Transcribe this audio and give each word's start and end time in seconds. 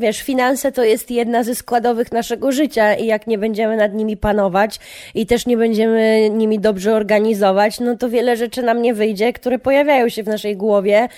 wiesz, 0.00 0.22
finanse 0.22 0.72
to 0.72 0.84
jest 0.84 1.10
jedna 1.10 1.44
ze 1.44 1.54
składowych 1.54 2.12
naszego 2.12 2.52
życia 2.52 2.94
i 2.94 3.06
jak 3.06 3.26
nie 3.26 3.38
będziemy 3.38 3.76
nad 3.76 3.94
nimi 3.94 4.16
panować 4.16 4.80
i 5.14 5.26
też 5.26 5.46
nie 5.46 5.56
będziemy 5.56 6.30
nimi 6.30 6.58
dobrze 6.58 6.94
organizować, 6.94 7.80
no 7.80 7.96
to 7.96 8.08
wiele 8.08 8.36
rzeczy 8.36 8.62
nam 8.62 8.82
nie 8.82 8.94
wyjdzie, 8.94 9.32
które 9.32 9.58
pojawiają 9.58 10.08
się 10.08 10.22
w 10.22 10.26
naszej 10.26 10.56
głowie. 10.56 11.08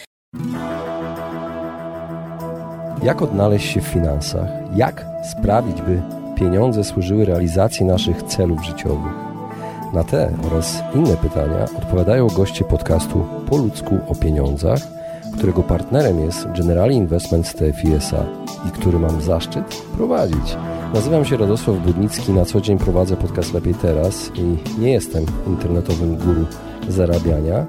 Jak 3.02 3.22
odnaleźć 3.22 3.72
się 3.72 3.80
w 3.80 3.86
finansach? 3.86 4.48
Jak 4.76 5.04
sprawić, 5.30 5.82
by 5.82 6.02
pieniądze 6.36 6.84
służyły 6.84 7.24
realizacji 7.24 7.86
naszych 7.86 8.22
celów 8.22 8.64
życiowych? 8.64 9.12
Na 9.92 10.04
te 10.04 10.32
oraz 10.46 10.82
inne 10.94 11.16
pytania 11.16 11.64
odpowiadają 11.78 12.26
goście 12.26 12.64
podcastu 12.64 13.26
Po 13.50 13.56
ludzku 13.56 13.98
o 14.08 14.14
pieniądzach, 14.14 14.80
którego 15.36 15.62
partnerem 15.62 16.20
jest 16.20 16.46
Generali 16.58 16.96
Investment 16.96 17.54
TFI 17.54 17.94
SA 17.94 18.24
i 18.68 18.70
który 18.70 18.98
mam 18.98 19.20
zaszczyt 19.20 19.82
prowadzić. 19.96 20.56
Nazywam 20.94 21.24
się 21.24 21.36
Radosław 21.36 21.78
Budnicki, 21.78 22.32
na 22.32 22.44
co 22.44 22.60
dzień 22.60 22.78
prowadzę 22.78 23.16
podcast 23.16 23.54
Lepiej 23.54 23.74
Teraz 23.74 24.30
i 24.34 24.80
nie 24.80 24.92
jestem 24.92 25.26
internetowym 25.46 26.16
guru 26.16 26.44
zarabiania. 26.88 27.66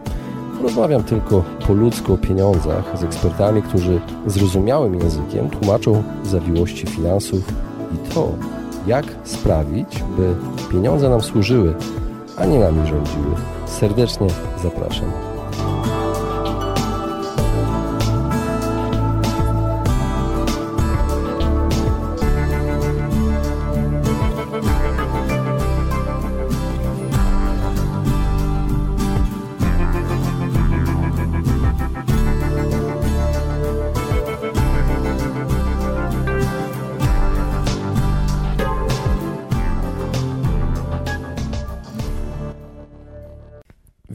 Rozmawiam 0.62 1.04
tylko 1.04 1.44
po 1.68 1.74
ludzku 1.74 2.14
o 2.14 2.18
pieniądzach 2.18 2.98
z 3.00 3.04
ekspertami, 3.04 3.62
którzy 3.62 4.02
zrozumiałym 4.28 5.00
językiem 5.00 5.50
tłumaczą 5.50 6.04
zawiłości 6.24 6.88
finansów 6.88 7.54
i 7.94 8.14
to, 8.14 8.32
jak 8.88 9.06
sprawić, 9.24 10.04
by 10.18 10.36
pieniądze 10.72 11.10
nam 11.10 11.22
służyły, 11.22 11.76
a 12.38 12.46
nie 12.46 12.60
nami 12.60 12.88
rządziły. 12.88 13.36
Serdecznie 13.66 14.28
zapraszam. 14.64 15.33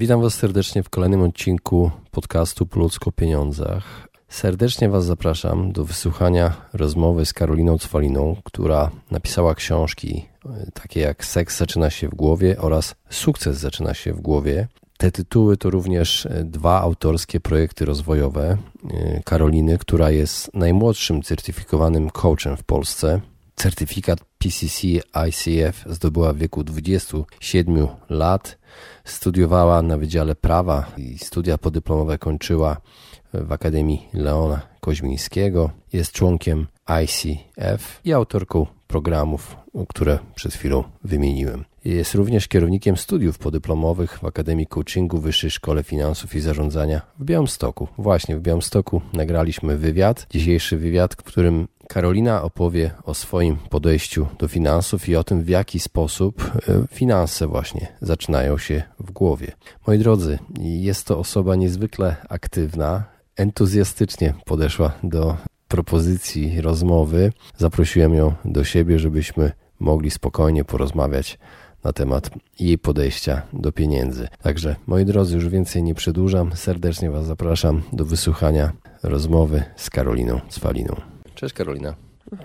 Witam 0.09 0.23
Was 0.23 0.35
serdecznie 0.35 0.83
w 0.83 0.91
kolejnym 0.91 1.23
odcinku 1.23 1.91
podcastu 2.11 2.67
Po 2.67 2.81
ludzko 2.81 3.13
pieniądzach. 3.13 4.09
Serdecznie 4.29 4.89
Was 4.89 5.05
zapraszam 5.05 5.73
do 5.73 5.85
wysłuchania 5.85 6.53
rozmowy 6.73 7.27
z 7.27 7.33
Karoliną 7.33 7.79
Cwaliną, 7.79 8.37
która 8.45 8.91
napisała 9.11 9.55
książki 9.55 10.25
e, 10.47 10.71
takie 10.75 11.01
jak 11.01 11.25
Seks 11.25 11.59
zaczyna 11.59 11.91
się 11.91 12.09
w 12.09 12.15
głowie 12.15 12.59
oraz 12.59 12.95
Sukces 13.11 13.59
zaczyna 13.59 13.95
się 13.95 14.13
w 14.13 14.21
głowie. 14.21 14.69
Te 14.99 15.11
tytuły 15.11 15.57
to 15.57 15.71
również 15.71 16.27
e, 16.27 16.45
dwa 16.45 16.81
autorskie 16.81 17.41
projekty 17.41 17.85
rozwojowe 17.85 18.57
e, 18.91 19.23
Karoliny, 19.25 19.79
która 19.79 20.11
jest 20.11 20.55
najmłodszym 20.55 21.23
certyfikowanym 21.23 22.11
coachem 22.11 22.57
w 22.57 22.65
Polsce. 22.65 23.21
Certyfikat 23.59 24.21
PCC 24.39 24.87
ICF 25.29 25.85
zdobyła 25.87 26.33
w 26.33 26.37
wieku 26.37 26.65
27 26.65 27.87
lat. 28.09 28.59
Studiowała 29.05 29.83
na 29.83 29.99
Wydziale 29.99 30.35
Prawa 30.35 30.93
i 30.97 31.19
studia 31.19 31.59
podyplomowe 31.59 32.19
kończyła 32.19 32.77
w 33.35 33.53
Akademii 33.53 34.09
Leona 34.13 34.61
Koźmińskiego. 34.81 35.71
Jest 35.93 36.13
członkiem 36.13 36.67
ICF 37.03 38.01
i 38.05 38.13
autorką 38.13 38.67
programów, 38.87 39.57
które 39.89 40.19
przed 40.35 40.55
chwilą 40.55 40.85
wymieniłem. 41.05 41.65
Jest 41.85 42.15
również 42.15 42.49
kierownikiem 42.49 42.97
studiów 42.97 43.39
podyplomowych 43.39 44.19
w 44.19 44.25
Akademii 44.25 44.67
Coachingu 44.67 45.19
Wyższej 45.19 45.51
Szkole 45.51 45.83
Finansów 45.83 46.35
i 46.35 46.41
Zarządzania 46.41 47.01
w 47.19 47.25
Białymstoku. 47.25 47.89
Właśnie 47.99 48.37
w 48.37 48.41
Białymstoku 48.41 49.03
nagraliśmy 49.13 49.77
wywiad, 49.77 50.27
dzisiejszy 50.31 50.77
wywiad, 50.77 51.15
w 51.15 51.23
którym 51.23 51.69
Karolina 51.89 52.43
opowie 52.43 52.91
o 53.05 53.15
swoim 53.15 53.57
podejściu 53.57 54.27
do 54.39 54.49
finansów 54.49 55.09
i 55.09 55.17
o 55.17 55.25
tym, 55.25 55.43
w 55.43 55.49
jaki 55.49 55.81
sposób 55.81 56.53
e, 56.69 56.87
finanse 56.91 57.47
właśnie 57.47 57.89
zaczynają 58.01 58.59
się 58.59 58.83
w 59.01 59.11
głowie. 59.11 59.53
Moi 59.87 59.99
drodzy, 59.99 60.39
jest 60.61 61.07
to 61.07 61.19
osoba 61.19 61.57
niezwykle 61.57 62.17
aktywna, 62.29 63.05
entuzjastycznie 63.37 64.35
podeszła 64.45 64.93
do 65.03 65.37
propozycji 65.69 66.61
rozmowy. 66.61 67.33
Zaprosiłem 67.57 68.15
ją 68.15 68.35
do 68.45 68.65
siebie, 68.65 68.99
żebyśmy 68.99 69.53
mogli 69.81 70.11
spokojnie 70.11 70.65
porozmawiać 70.65 71.39
na 71.85 71.93
temat 71.93 72.31
jej 72.61 72.79
podejścia 72.79 73.43
do 73.53 73.73
pieniędzy. 73.73 74.29
Także 74.43 74.77
moi 74.87 75.05
drodzy, 75.05 75.35
już 75.35 75.49
więcej 75.49 75.83
nie 75.83 75.95
przedłużam. 75.95 76.53
Serdecznie 76.55 77.11
Was 77.11 77.27
zapraszam 77.27 77.83
do 77.93 78.05
wysłuchania 78.05 78.73
rozmowy 79.03 79.63
z 79.77 79.91
Karoliną 79.91 80.41
Swaliną. 80.49 81.18
Cześć 81.39 81.55
Karolina. 81.55 81.95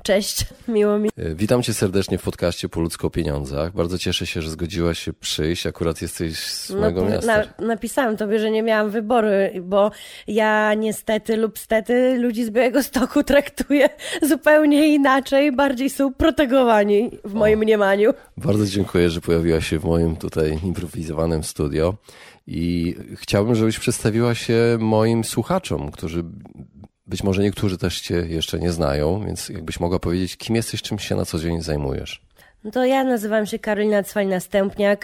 Cześć, 0.04 0.46
miło 0.68 1.00
mi. 1.00 1.10
E, 1.18 1.36
witam 1.36 1.64
cię 1.64 1.74
serdecznie 1.74 2.18
w 2.18 2.24
podcaście 2.24 2.70
Po 2.70 2.80
ludzko 2.80 3.08
o 3.08 3.10
pieniądzach. 3.10 3.74
Bardzo 3.74 3.98
cieszę 3.98 4.26
się, 4.26 4.42
że 4.42 4.52
zgodziłaś 4.52 5.00
się 5.00 5.14
przyjść. 5.14 5.68
Akurat 5.68 6.02
jesteś 6.02 6.38
z 6.40 6.70
no, 6.70 6.80
mojego 6.80 7.06
miasta. 7.06 7.38
Na, 7.38 7.68
napisałam 7.68 8.18
tobie, 8.18 8.40
że 8.40 8.52
nie 8.52 8.64
miałam 8.64 8.90
wyboru, 8.90 9.28
bo 9.62 9.92
ja 10.28 10.74
niestety 10.74 11.38
lub 11.38 11.60
stety 11.60 12.18
ludzi 12.20 12.44
z 12.44 12.50
Białego 12.50 12.84
Stoku 12.84 13.24
traktuję 13.24 13.90
zupełnie 14.22 14.88
inaczej. 14.88 15.52
Bardziej 15.52 15.90
są 15.90 16.14
protegowani 16.14 17.12
w 17.24 17.34
moim 17.34 17.60
o, 17.60 17.64
mniemaniu. 17.64 18.14
Bardzo 18.38 18.66
dziękuję, 18.66 19.10
że 19.10 19.22
pojawiłaś 19.22 19.68
się 19.68 19.80
w 19.80 19.84
moim 19.84 20.16
tutaj 20.16 20.60
improwizowanym 20.64 21.44
studio. 21.44 21.96
I 22.48 22.96
chciałbym, 23.16 23.56
żebyś 23.56 23.80
przedstawiła 23.80 24.36
się 24.36 24.78
moim 24.80 25.24
słuchaczom, 25.24 25.92
którzy 25.92 26.24
być 27.08 27.24
może 27.24 27.42
niektórzy 27.42 27.78
też 27.78 28.02
Cię 28.02 28.16
jeszcze 28.16 28.60
nie 28.60 28.72
znają, 28.72 29.26
więc 29.26 29.50
jakbyś 29.50 29.80
mogła 29.80 30.00
powiedzieć, 30.00 30.38
kim 30.38 30.56
jesteś, 30.56 30.82
czym 30.82 31.00
się 31.00 31.16
na 31.16 31.26
co 31.26 31.40
dzień 31.40 31.62
zajmujesz? 31.62 32.22
No 32.64 32.72
to 32.72 32.86
ja 32.86 33.04
nazywam 33.04 33.46
się 33.46 33.60
Karolina 33.60 34.02
Cwalina-Stępniak 34.02 34.98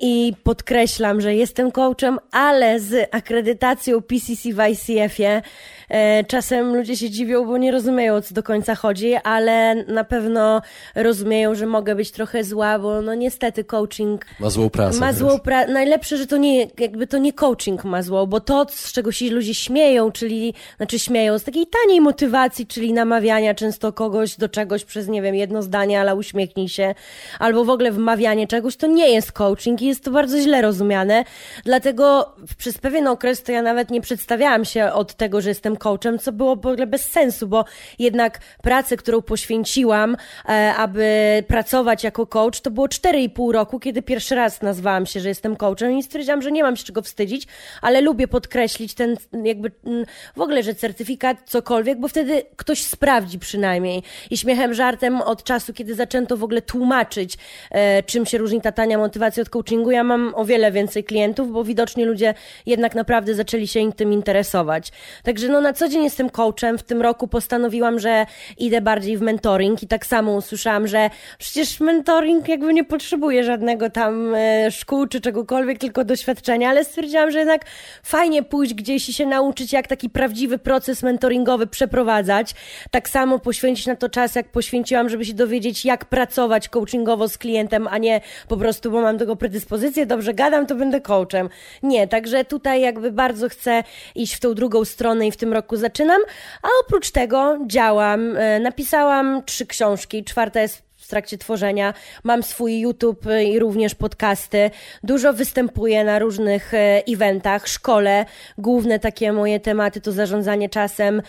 i 0.00 0.32
podkreślam, 0.44 1.20
że 1.20 1.34
jestem 1.34 1.72
coachem, 1.72 2.18
ale 2.32 2.80
z 2.80 3.08
akredytacją 3.10 4.02
PCC 4.02 4.52
w 4.52 4.58
ICF-ie. 4.58 5.42
E, 5.88 6.24
czasem 6.24 6.76
ludzie 6.76 6.96
się 6.96 7.10
dziwią, 7.10 7.46
bo 7.46 7.58
nie 7.58 7.72
rozumieją, 7.72 8.14
o 8.14 8.22
co 8.22 8.34
do 8.34 8.42
końca 8.42 8.74
chodzi, 8.74 9.14
ale 9.14 9.74
na 9.74 10.04
pewno 10.04 10.62
rozumieją, 10.94 11.54
że 11.54 11.66
mogę 11.66 11.94
być 11.94 12.10
trochę 12.10 12.44
zła, 12.44 12.78
bo 12.78 13.02
no 13.02 13.14
niestety 13.14 13.64
coaching... 13.64 14.26
Ma 14.40 14.50
złą 14.50 14.70
pracę. 14.70 15.00
Ma 15.00 15.12
złą 15.12 15.38
pracę. 15.38 15.72
Najlepsze, 15.72 16.16
że 16.16 16.26
to 16.26 16.36
nie, 16.36 16.66
jakby 16.78 17.06
to 17.06 17.18
nie 17.18 17.32
coaching 17.32 17.84
ma 17.84 18.02
złą, 18.02 18.26
bo 18.26 18.40
to, 18.40 18.66
z 18.70 18.92
czego 18.92 19.12
się 19.12 19.30
ludzie 19.30 19.54
śmieją, 19.54 20.12
czyli, 20.12 20.54
znaczy 20.76 20.98
śmieją, 20.98 21.38
z 21.38 21.44
takiej 21.44 21.66
taniej 21.66 22.00
motywacji, 22.00 22.66
czyli 22.66 22.92
namawiania 22.92 23.54
często 23.54 23.92
kogoś 23.92 24.36
do 24.36 24.48
czegoś 24.48 24.84
przez, 24.84 25.08
nie 25.08 25.22
wiem, 25.22 25.34
jedno 25.34 25.62
zdanie, 25.62 26.00
ale 26.00 26.16
uśmiechnij 26.16 26.68
się, 26.68 26.94
albo 27.38 27.64
w 27.64 27.70
ogóle 27.70 27.92
wmawianie 27.92 28.46
czegoś, 28.46 28.76
to 28.76 28.86
nie 28.86 29.10
jest 29.10 29.32
coaching 29.32 29.82
jest 29.90 30.04
to 30.04 30.10
bardzo 30.10 30.40
źle 30.40 30.62
rozumiane. 30.62 31.24
Dlatego 31.64 32.34
przez 32.58 32.78
pewien 32.78 33.06
okres 33.06 33.42
to 33.42 33.52
ja 33.52 33.62
nawet 33.62 33.90
nie 33.90 34.00
przedstawiałam 34.00 34.64
się 34.64 34.92
od 34.92 35.14
tego, 35.14 35.40
że 35.40 35.48
jestem 35.48 35.76
coachem, 35.76 36.18
co 36.18 36.32
było 36.32 36.56
w 36.56 36.66
ogóle 36.66 36.86
bez 36.86 37.08
sensu, 37.08 37.48
bo 37.48 37.64
jednak 37.98 38.38
pracę, 38.62 38.96
którą 38.96 39.22
poświęciłam, 39.22 40.16
e, 40.48 40.74
aby 40.74 41.44
pracować 41.48 42.04
jako 42.04 42.26
coach, 42.26 42.60
to 42.60 42.70
było 42.70 42.88
4,5 42.88 43.52
roku, 43.52 43.80
kiedy 43.80 44.02
pierwszy 44.02 44.34
raz 44.34 44.62
nazwałam 44.62 45.06
się, 45.06 45.20
że 45.20 45.28
jestem 45.28 45.56
coachem 45.56 45.98
i 45.98 46.02
stwierdziłam, 46.02 46.42
że 46.42 46.52
nie 46.52 46.62
mam 46.62 46.76
się 46.76 46.84
czego 46.84 47.02
wstydzić, 47.02 47.46
ale 47.82 48.00
lubię 48.00 48.28
podkreślić 48.28 48.94
ten 48.94 49.16
jakby 49.44 49.70
mm, 49.84 50.04
w 50.36 50.40
ogóle, 50.40 50.62
że 50.62 50.74
certyfikat, 50.74 51.38
cokolwiek, 51.46 52.00
bo 52.00 52.08
wtedy 52.08 52.42
ktoś 52.56 52.82
sprawdzi 52.82 53.38
przynajmniej. 53.38 54.02
I 54.30 54.36
śmiechem, 54.36 54.74
żartem 54.74 55.20
od 55.20 55.44
czasu, 55.44 55.72
kiedy 55.72 55.94
zaczęto 55.94 56.36
w 56.36 56.44
ogóle 56.44 56.62
tłumaczyć, 56.62 57.38
e, 57.70 58.02
czym 58.02 58.26
się 58.26 58.38
różni 58.38 58.60
ta 58.60 58.72
tania 58.72 58.98
motywacja 58.98 59.42
od 59.42 59.48
coachingu, 59.48 59.79
ja 59.90 60.04
mam 60.04 60.32
o 60.34 60.44
wiele 60.44 60.72
więcej 60.72 61.04
klientów, 61.04 61.52
bo 61.52 61.64
widocznie 61.64 62.06
ludzie 62.06 62.34
jednak 62.66 62.94
naprawdę 62.94 63.34
zaczęli 63.34 63.68
się 63.68 63.92
tym 63.92 64.12
interesować. 64.12 64.92
Także 65.22 65.48
no 65.48 65.60
na 65.60 65.72
co 65.72 65.88
dzień 65.88 66.04
jestem 66.04 66.30
coachem. 66.30 66.78
W 66.78 66.82
tym 66.82 67.02
roku 67.02 67.28
postanowiłam, 67.28 67.98
że 67.98 68.26
idę 68.58 68.80
bardziej 68.80 69.16
w 69.16 69.20
mentoring 69.20 69.82
i 69.82 69.86
tak 69.86 70.06
samo 70.06 70.32
usłyszałam, 70.32 70.86
że 70.86 71.10
przecież 71.38 71.80
mentoring 71.80 72.48
jakby 72.48 72.74
nie 72.74 72.84
potrzebuje 72.84 73.44
żadnego 73.44 73.90
tam 73.90 74.34
e, 74.34 74.70
szkół 74.70 75.06
czy 75.06 75.20
czegokolwiek, 75.20 75.78
tylko 75.78 76.04
doświadczenia, 76.04 76.68
ale 76.68 76.84
stwierdziłam, 76.84 77.30
że 77.30 77.38
jednak 77.38 77.64
fajnie 78.02 78.42
pójść 78.42 78.74
gdzieś 78.74 79.08
i 79.08 79.12
się 79.12 79.26
nauczyć, 79.26 79.72
jak 79.72 79.86
taki 79.86 80.10
prawdziwy 80.10 80.58
proces 80.58 81.02
mentoringowy 81.02 81.66
przeprowadzać. 81.66 82.54
Tak 82.90 83.08
samo 83.08 83.38
poświęcić 83.38 83.86
na 83.86 83.96
to 83.96 84.08
czas, 84.08 84.34
jak 84.34 84.48
poświęciłam, 84.48 85.08
żeby 85.08 85.24
się 85.24 85.34
dowiedzieć, 85.34 85.84
jak 85.84 86.04
pracować 86.04 86.68
coachingowo 86.68 87.28
z 87.28 87.38
klientem, 87.38 87.88
a 87.88 87.98
nie 87.98 88.20
po 88.48 88.56
prostu, 88.56 88.90
bo 88.90 89.00
mam 89.00 89.18
tego 89.18 89.36
predyspozycję 89.36 89.69
dyspozycję, 89.70 90.06
dobrze 90.06 90.34
gadam, 90.34 90.66
to 90.66 90.74
będę 90.74 91.00
coachem. 91.00 91.48
Nie, 91.82 92.08
także 92.08 92.44
tutaj 92.44 92.80
jakby 92.80 93.12
bardzo 93.12 93.48
chcę 93.48 93.84
iść 94.14 94.34
w 94.34 94.40
tą 94.40 94.54
drugą 94.54 94.84
stronę 94.84 95.26
i 95.26 95.30
w 95.30 95.36
tym 95.36 95.52
roku 95.52 95.76
zaczynam, 95.76 96.20
a 96.62 96.68
oprócz 96.84 97.10
tego 97.10 97.58
działam. 97.66 98.36
E, 98.36 98.60
napisałam 98.60 99.42
trzy 99.46 99.66
książki, 99.66 100.24
czwarta 100.24 100.60
jest 100.60 100.89
trakcie 101.10 101.38
tworzenia. 101.38 101.94
Mam 102.24 102.42
swój 102.42 102.80
YouTube 102.80 103.26
y, 103.26 103.44
i 103.44 103.58
również 103.58 103.94
podcasty. 103.94 104.70
Dużo 105.02 105.32
występuję 105.32 106.04
na 106.04 106.18
różnych 106.18 106.74
e, 106.74 107.02
eventach, 107.08 107.68
szkole. 107.68 108.24
Główne 108.58 108.98
takie 108.98 109.32
moje 109.32 109.60
tematy 109.60 110.00
to 110.00 110.12
zarządzanie 110.12 110.68
czasem, 110.68 111.22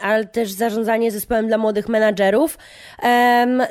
ale 0.00 0.24
też 0.32 0.52
zarządzanie 0.52 1.10
zespołem 1.10 1.46
dla 1.46 1.58
młodych 1.58 1.88
menadżerów. 1.88 2.58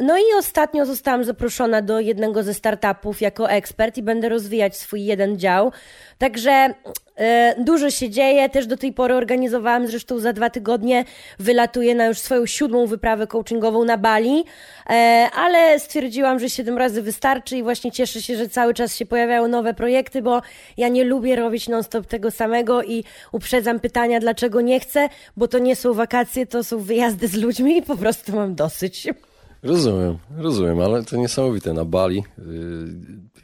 No 0.01 0.17
i 0.17 0.39
ostatnio 0.39 0.85
zostałam 0.85 1.23
zaproszona 1.23 1.81
do 1.81 1.99
jednego 1.99 2.43
ze 2.43 2.53
startupów 2.53 3.21
jako 3.21 3.49
ekspert 3.49 3.97
i 3.97 4.03
będę 4.03 4.29
rozwijać 4.29 4.77
swój 4.77 5.05
jeden 5.05 5.39
dział. 5.39 5.71
Także 6.17 6.73
dużo 7.57 7.89
się 7.89 8.09
dzieje, 8.09 8.49
też 8.49 8.67
do 8.67 8.77
tej 8.77 8.93
pory 8.93 9.15
organizowałam, 9.15 9.87
zresztą 9.87 10.19
za 10.19 10.33
dwa 10.33 10.49
tygodnie 10.49 11.05
wylatuję 11.39 11.95
na 11.95 12.05
już 12.05 12.19
swoją 12.19 12.45
siódmą 12.45 12.87
wyprawę 12.87 13.27
coachingową 13.27 13.83
na 13.83 13.97
Bali, 13.97 14.43
e, 14.89 14.93
ale 15.35 15.79
stwierdziłam, 15.79 16.39
że 16.39 16.49
siedem 16.49 16.77
razy 16.77 17.01
wystarczy 17.01 17.57
i 17.57 17.63
właśnie 17.63 17.91
cieszę 17.91 18.21
się, 18.21 18.37
że 18.37 18.49
cały 18.49 18.73
czas 18.73 18.95
się 18.95 19.05
pojawiają 19.05 19.47
nowe 19.47 19.73
projekty, 19.73 20.21
bo 20.21 20.41
ja 20.77 20.87
nie 20.87 21.03
lubię 21.03 21.35
robić 21.35 21.67
non-stop 21.67 22.05
tego 22.05 22.31
samego 22.31 22.83
i 22.83 23.03
uprzedzam 23.31 23.79
pytania, 23.79 24.19
dlaczego 24.19 24.61
nie 24.61 24.79
chcę, 24.79 25.09
bo 25.37 25.47
to 25.47 25.59
nie 25.59 25.75
są 25.75 25.93
wakacje, 25.93 26.45
to 26.45 26.63
są 26.63 26.79
wyjazdy 26.79 27.27
z 27.27 27.33
ludźmi 27.33 27.77
i 27.77 27.81
po 27.81 27.97
prostu 27.97 28.35
mam 28.35 28.55
dosyć. 28.55 29.07
Rozumiem, 29.63 30.17
rozumiem, 30.37 30.81
ale 30.81 31.03
to 31.03 31.17
niesamowite 31.17 31.73
na 31.73 31.85
Bali. 31.85 32.23
Y, 32.39 32.43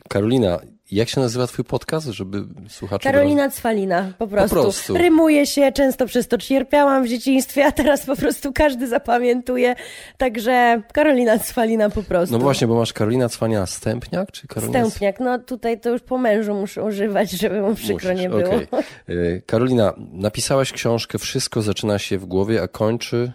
Karolina, 0.09 0.59
jak 0.91 1.09
się 1.09 1.21
nazywa 1.21 1.47
twój 1.47 1.65
podcast, 1.65 2.07
żeby 2.07 2.43
słuchacze... 2.69 3.03
Karolina 3.03 3.49
Cwalina, 3.49 4.13
po 4.17 4.27
prostu. 4.27 4.55
po 4.55 4.61
prostu. 4.61 4.97
Rymuje 4.97 5.45
się, 5.45 5.71
często 5.71 6.05
przez 6.05 6.27
to 6.27 6.37
cierpiałam 6.37 7.03
w 7.03 7.07
dzieciństwie, 7.07 7.65
a 7.65 7.71
teraz 7.71 8.05
po 8.05 8.15
prostu 8.15 8.53
każdy 8.53 8.87
zapamiętuje. 8.87 9.75
Także 10.17 10.81
Karolina 10.93 11.39
Cwalina 11.39 11.89
po 11.89 12.03
prostu. 12.03 12.33
No 12.33 12.39
właśnie, 12.39 12.67
bo 12.67 12.75
masz 12.75 12.93
Karolina 12.93 13.29
Cwalina 13.29 13.65
Stępniak, 13.65 14.31
czy 14.31 14.47
Karolina... 14.47 14.79
Stępniak, 14.79 15.19
no 15.19 15.39
tutaj 15.39 15.79
to 15.79 15.89
już 15.89 16.01
po 16.01 16.17
mężu 16.17 16.53
muszę 16.53 16.83
używać, 16.83 17.31
żeby 17.31 17.61
mu 17.61 17.75
przykro 17.75 18.11
Musisz, 18.11 18.23
nie 18.23 18.29
było. 18.29 18.55
Okay. 18.55 19.41
Karolina, 19.45 19.93
napisałaś 20.11 20.71
książkę 20.71 21.17
Wszystko 21.19 21.61
zaczyna 21.61 21.99
się 21.99 22.17
w 22.17 22.25
głowie, 22.25 22.61
a 22.61 22.67
kończy... 22.67 23.31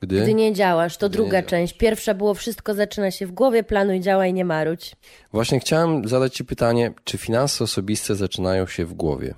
Gdy, 0.00 0.22
Gdy 0.22 0.34
nie 0.34 0.52
działasz, 0.52 0.96
to 0.96 1.08
Gdy 1.08 1.18
druga 1.18 1.42
część. 1.42 1.76
Pierwsza 1.76 2.14
było 2.14 2.34
wszystko 2.34 2.74
zaczyna 2.74 3.10
się 3.10 3.26
w 3.26 3.32
głowie, 3.32 3.62
planuj, 3.62 4.00
działaj, 4.00 4.32
nie 4.32 4.44
maruć. 4.44 4.96
Właśnie 5.32 5.60
chciałem 5.60 6.08
zadać 6.08 6.34
Ci 6.34 6.44
pytanie, 6.44 6.92
czy 7.04 7.18
finanse 7.18 7.64
osobiste 7.64 8.14
zaczynają 8.14 8.66
się 8.66 8.84
w 8.84 8.94
głowie? 8.94 9.34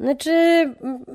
Znaczy, 0.00 0.30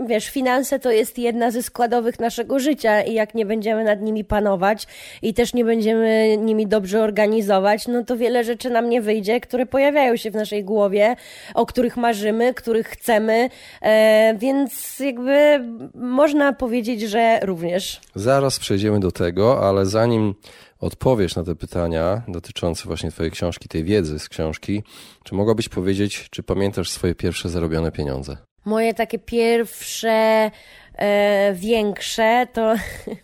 wiesz, 0.08 0.30
finanse 0.30 0.80
to 0.80 0.92
jest 0.92 1.20
jedna 1.20 1.52
ze 1.52 1.64
składowych 1.64 2.20
naszego 2.20 2.60
życia 2.60 3.02
i 3.02 3.14
jak 3.14 3.36
nie 3.36 3.46
będziemy 3.46 3.84
nad 3.84 4.02
nimi 4.02 4.24
panować 4.24 4.88
i 5.22 5.34
też 5.34 5.54
nie 5.54 5.66
będziemy 5.66 6.38
nimi 6.38 6.68
dobrze 6.68 7.02
organizować, 7.02 7.88
no 7.88 8.04
to 8.04 8.18
wiele 8.18 8.44
rzeczy 8.44 8.70
nam 8.70 8.90
nie 8.90 9.02
wyjdzie, 9.02 9.40
które 9.40 9.66
pojawiają 9.66 10.18
się 10.18 10.32
w 10.32 10.36
naszej 10.36 10.64
głowie, 10.64 11.16
o 11.54 11.66
których 11.66 11.98
marzymy, 11.98 12.54
których 12.54 12.88
chcemy, 12.88 13.50
e, 13.82 14.36
więc 14.38 15.00
jakby 15.00 15.64
można 15.96 16.54
powiedzieć, 16.54 17.02
że 17.02 17.40
również. 17.44 18.02
Zaraz 18.16 18.60
przejdziemy 18.60 19.00
do 19.00 19.12
tego, 19.12 19.68
ale 19.68 19.86
zanim 19.86 20.36
odpowiesz 20.80 21.36
na 21.36 21.44
te 21.44 21.56
pytania 21.56 22.22
dotyczące 22.28 22.84
właśnie 22.86 23.12
Twojej 23.12 23.32
książki, 23.32 23.70
tej 23.70 23.84
wiedzy 23.84 24.20
z 24.20 24.30
książki, 24.30 24.84
czy 25.24 25.36
mogłabyś 25.36 25.70
powiedzieć, 25.70 26.28
czy 26.30 26.44
pamiętasz 26.44 26.90
swoje 26.90 27.16
pierwsze 27.16 27.50
zarobione 27.50 27.92
pieniądze? 27.92 28.38
Moje 28.66 28.94
takie 28.94 29.20
pierwsze, 29.20 30.52
e, 30.96 31.54
większe 31.54 32.48
to. 32.54 32.74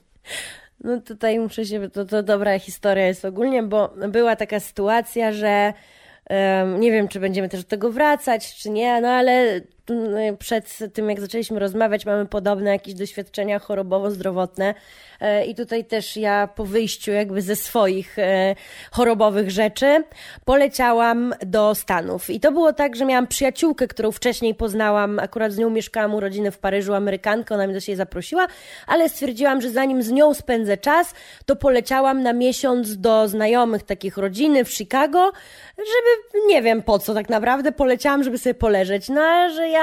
No 0.83 1.01
tutaj 1.01 1.39
muszę 1.39 1.65
się, 1.65 1.89
to, 1.89 2.05
to 2.05 2.23
dobra 2.23 2.59
historia 2.59 3.07
jest 3.07 3.25
ogólnie, 3.25 3.63
bo 3.63 3.93
była 4.09 4.35
taka 4.35 4.59
sytuacja, 4.59 5.31
że 5.31 5.73
nie 6.79 6.91
wiem, 6.91 7.07
czy 7.07 7.19
będziemy 7.19 7.49
też 7.49 7.63
do 7.63 7.69
tego 7.69 7.91
wracać, 7.91 8.55
czy 8.55 8.69
nie, 8.69 9.01
no 9.01 9.07
ale 9.07 9.61
przed 10.39 10.93
tym, 10.93 11.09
jak 11.09 11.19
zaczęliśmy 11.19 11.59
rozmawiać, 11.59 12.05
mamy 12.05 12.25
podobne 12.25 12.71
jakieś 12.71 12.93
doświadczenia 12.93 13.59
chorobowo-zdrowotne 13.59 14.73
e, 15.19 15.45
i 15.45 15.55
tutaj 15.55 15.85
też 15.85 16.17
ja 16.17 16.49
po 16.55 16.65
wyjściu 16.65 17.11
jakby 17.11 17.41
ze 17.41 17.55
swoich 17.55 18.19
e, 18.19 18.55
chorobowych 18.91 19.51
rzeczy 19.51 20.03
poleciałam 20.45 21.33
do 21.45 21.75
Stanów. 21.75 22.29
I 22.29 22.39
to 22.39 22.51
było 22.51 22.73
tak, 22.73 22.95
że 22.95 23.05
miałam 23.05 23.27
przyjaciółkę, 23.27 23.87
którą 23.87 24.11
wcześniej 24.11 24.55
poznałam, 24.55 25.19
akurat 25.19 25.51
z 25.51 25.57
nią 25.57 25.69
mieszkałam 25.69 26.15
u 26.15 26.19
rodziny 26.19 26.51
w 26.51 26.57
Paryżu, 26.57 26.93
Amerykankę, 26.93 27.55
ona 27.55 27.65
mnie 27.65 27.73
do 27.73 27.79
siebie 27.79 27.95
zaprosiła, 27.95 28.47
ale 28.87 29.09
stwierdziłam, 29.09 29.61
że 29.61 29.69
zanim 29.69 30.03
z 30.03 30.11
nią 30.11 30.33
spędzę 30.33 30.77
czas, 30.77 31.13
to 31.45 31.55
poleciałam 31.55 32.23
na 32.23 32.33
miesiąc 32.33 32.97
do 32.97 33.27
znajomych 33.27 33.83
takich 33.83 34.17
rodziny 34.17 34.65
w 34.65 34.73
Chicago, 34.73 35.31
żeby 35.77 36.47
nie 36.47 36.61
wiem 36.61 36.83
po 36.83 36.99
co 36.99 37.13
tak 37.13 37.29
naprawdę, 37.29 37.71
poleciałam, 37.71 38.23
żeby 38.23 38.37
sobie 38.37 38.53
poleżeć. 38.53 39.09
No 39.09 39.49
że 39.55 39.69
ja 39.69 39.78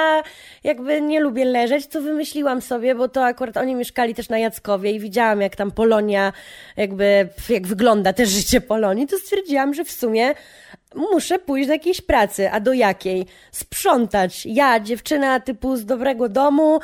jakby 0.64 1.00
nie 1.00 1.20
lubię 1.20 1.44
leżeć, 1.44 1.87
to 1.87 2.00
wymyśliłam 2.00 2.62
sobie, 2.62 2.94
bo 2.94 3.08
to 3.08 3.25
akurat 3.25 3.56
oni 3.56 3.75
mieszkali 3.75 4.14
też 4.14 4.28
na 4.28 4.38
Jackowie 4.38 4.90
i 4.90 5.00
widziałam 5.00 5.40
jak 5.40 5.56
tam 5.56 5.70
Polonia, 5.70 6.32
jakby 6.76 7.28
jak 7.48 7.66
wygląda 7.66 8.12
też 8.12 8.28
życie 8.28 8.60
Polonii, 8.60 9.06
to 9.06 9.19
stwierdziłam, 9.19 9.75
że 9.75 9.84
w 9.84 9.90
sumie 9.90 10.34
muszę 10.96 11.38
pójść 11.38 11.66
do 11.66 11.72
jakiejś 11.72 12.00
pracy. 12.00 12.50
A 12.50 12.60
do 12.60 12.72
jakiej? 12.72 13.26
Sprzątać. 13.52 14.46
Ja, 14.46 14.81
dziewczyna 14.81 15.40
typu 15.40 15.76
z 15.76 15.84
dobrego 15.84 16.28
domu, 16.28 16.81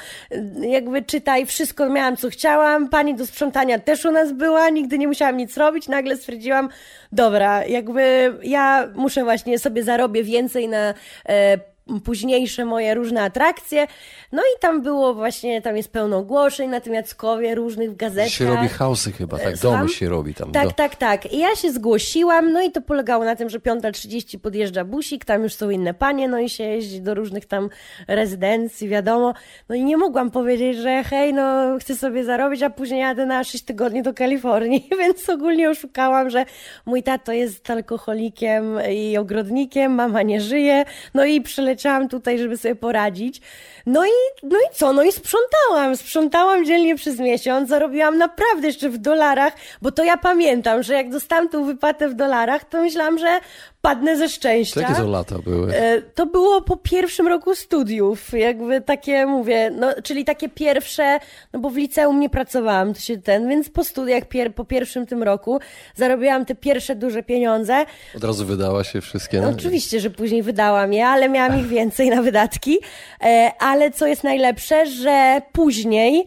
jakby 0.61 1.03
czytaj, 1.03 1.47
wszystko 1.47 1.89
miałam, 1.89 2.17
co 2.17 2.31
chciałam. 2.31 2.89
Pani 2.89 3.15
do 3.15 3.27
sprzątania 3.27 3.79
też 3.79 4.05
u 4.05 4.11
nas 4.11 4.33
była, 4.33 4.69
nigdy 4.69 4.99
nie 4.99 5.09
musiałam 5.09 5.37
nic 5.37 5.57
robić. 5.57 5.89
Nagle 5.89 6.17
stwierdziłam, 6.17 6.69
dobra, 7.13 7.67
jakby 7.67 8.35
ja 8.43 8.89
muszę 8.95 9.25
właśnie 9.25 9.59
sobie 9.59 9.83
zarobię 9.83 10.25
więcej 10.25 10.69
na 10.69 10.95
e, 11.29 11.72
późniejsze 12.05 12.65
moje 12.65 12.95
różne 12.95 13.23
atrakcje. 13.23 13.87
No 14.33 14.43
i 14.43 14.61
tam 14.61 14.83
było 14.83 15.15
właśnie, 15.15 15.63
tam 15.63 15.77
jest 15.77 15.93
pełno 15.93 16.19
ogłoszeń 16.19 16.71
na 16.71 16.81
tym 16.81 16.95
Jackowie, 16.95 17.55
różnych 17.55 17.91
w 17.91 17.97
gazetach. 17.97 18.29
Się 18.29 18.45
robi 18.45 18.69
hausy 18.69 19.13
chyba, 19.13 19.39
tak, 19.39 19.59
Słucham? 19.59 19.81
domy 19.81 19.93
się 19.93 20.09
robi 20.09 20.35
tam. 20.35 20.53
Tak, 20.53 20.65
do... 20.65 20.73
tak, 20.73 20.97
tak. 20.97 21.33
I 21.33 21.39
ja 21.39 21.57
się 21.57 21.73
zgłosiłam, 21.73 22.53
no 22.53 22.63
i 22.63 22.71
to 22.71 22.81
polegało 22.81 23.25
na 23.25 23.37
tym, 23.37 23.51
że 23.51 23.59
5.30 23.59 24.39
podjeżdża 24.39 24.85
busik, 24.85 25.25
tam 25.25 25.43
już 25.43 25.55
są 25.55 25.71
inne 25.71 25.95
panie, 25.95 26.29
no 26.29 26.39
i 26.39 26.49
się 26.49 26.65
jeździ 26.65 27.01
do 27.01 27.15
różnych 27.15 27.47
tam 27.47 27.69
rezydencji, 28.09 28.89
wiadomo. 28.89 29.35
No 29.69 29.75
i 29.75 29.85
nie 29.85 29.97
mogłam 29.97 30.31
powiedzieć, 30.31 30.77
że 30.77 31.05
hej, 31.05 31.35
no 31.35 31.79
chcę 31.81 31.97
sobie 31.97 32.25
zarobić, 32.25 32.63
a 32.63 32.71
później 32.71 33.01
jadę 33.01 33.27
na 33.27 33.45
6 33.45 33.65
tygodni 33.65 34.03
do 34.03 34.15
Kalifornii, 34.15 34.89
więc 35.01 35.29
ogólnie 35.29 35.71
oszukałam, 35.71 36.31
że 36.31 36.45
mój 36.87 37.03
tato 37.03 37.33
jest 37.33 37.71
alkoholikiem 37.71 38.79
i 38.91 39.19
ogrodnikiem, 39.19 39.95
mama 39.95 40.23
nie 40.23 40.41
żyje, 40.41 40.85
no 41.15 41.25
i 41.25 41.41
przyleciałam 41.41 41.72
leciałam 41.73 42.09
tutaj, 42.09 42.39
żeby 42.39 42.57
sobie 42.57 42.75
poradzić. 42.75 43.41
No 43.87 44.07
i, 44.07 44.11
no 44.43 44.57
i 44.59 44.75
co? 44.75 44.93
No 44.93 45.03
i 45.03 45.13
sprzątałam. 45.13 45.97
Sprzątałam 45.97 46.65
dzielnie 46.65 46.97
przez 46.97 47.19
miesiąc, 47.19 47.69
zarobiłam 47.69 48.19
naprawdę 48.19 48.67
jeszcze 48.67 48.91
w 48.91 48.99
dolarach, 48.99 49.53
bo 49.83 49.93
to 49.93 50.05
ja 50.05 50.17
pamiętam, 50.17 50.83
że 50.83 50.95
jak 50.95 51.11
dostałam 51.11 51.49
tą 51.49 51.65
wypłatę 51.65 52.09
w 52.09 52.15
dolarach, 52.15 52.65
to 52.65 52.81
myślałam, 52.81 53.19
że 53.19 53.41
padnę 53.83 54.17
ze 54.17 54.29
szczęścia. 54.29 54.81
Jakie 54.81 54.95
to 54.95 55.09
lata 55.09 55.39
były? 55.39 55.75
E, 55.75 56.03
to 56.03 56.27
było 56.27 56.61
po 56.61 56.77
pierwszym 56.77 57.29
roku 57.29 57.55
studiów, 57.55 58.33
jakby 58.33 58.81
takie, 58.81 59.27
mówię, 59.27 59.71
no, 59.71 59.89
czyli 60.03 60.25
takie 60.25 60.49
pierwsze, 60.49 61.19
no 61.53 61.61
bo 61.61 61.71
w 61.71 61.77
liceum 61.77 62.21
nie 62.21 62.31
pracowałam, 62.31 62.95
to 62.95 63.01
się 63.01 63.19
ten, 63.19 63.49
więc 63.49 63.69
po 63.69 63.85
studiach, 63.85 64.25
pier, 64.29 64.55
po 64.55 64.65
pierwszym 64.65 65.07
tym 65.07 65.23
roku 65.23 65.61
zarobiłam 65.95 66.45
te 66.45 66.55
pierwsze 66.55 66.95
duże 66.95 67.23
pieniądze. 67.23 67.87
Od 68.17 68.25
razu 68.25 68.47
wydała 68.47 68.85
się 68.85 69.01
wszystkie? 69.01 69.41
No, 69.41 69.49
oczywiście, 69.49 70.01
że 70.01 70.11
później 70.11 70.43
wydałam 70.43 70.93
je, 70.93 71.07
ale 71.07 71.29
miałam 71.29 71.61
ich 71.61 71.67
więcej 71.67 72.11
na 72.11 72.23
wydatki. 72.23 72.79
E, 73.21 73.53
ale 73.73 73.91
co 73.91 74.07
jest 74.07 74.25
najlepsze, 74.25 74.87
że 74.87 75.43
później 75.53 76.25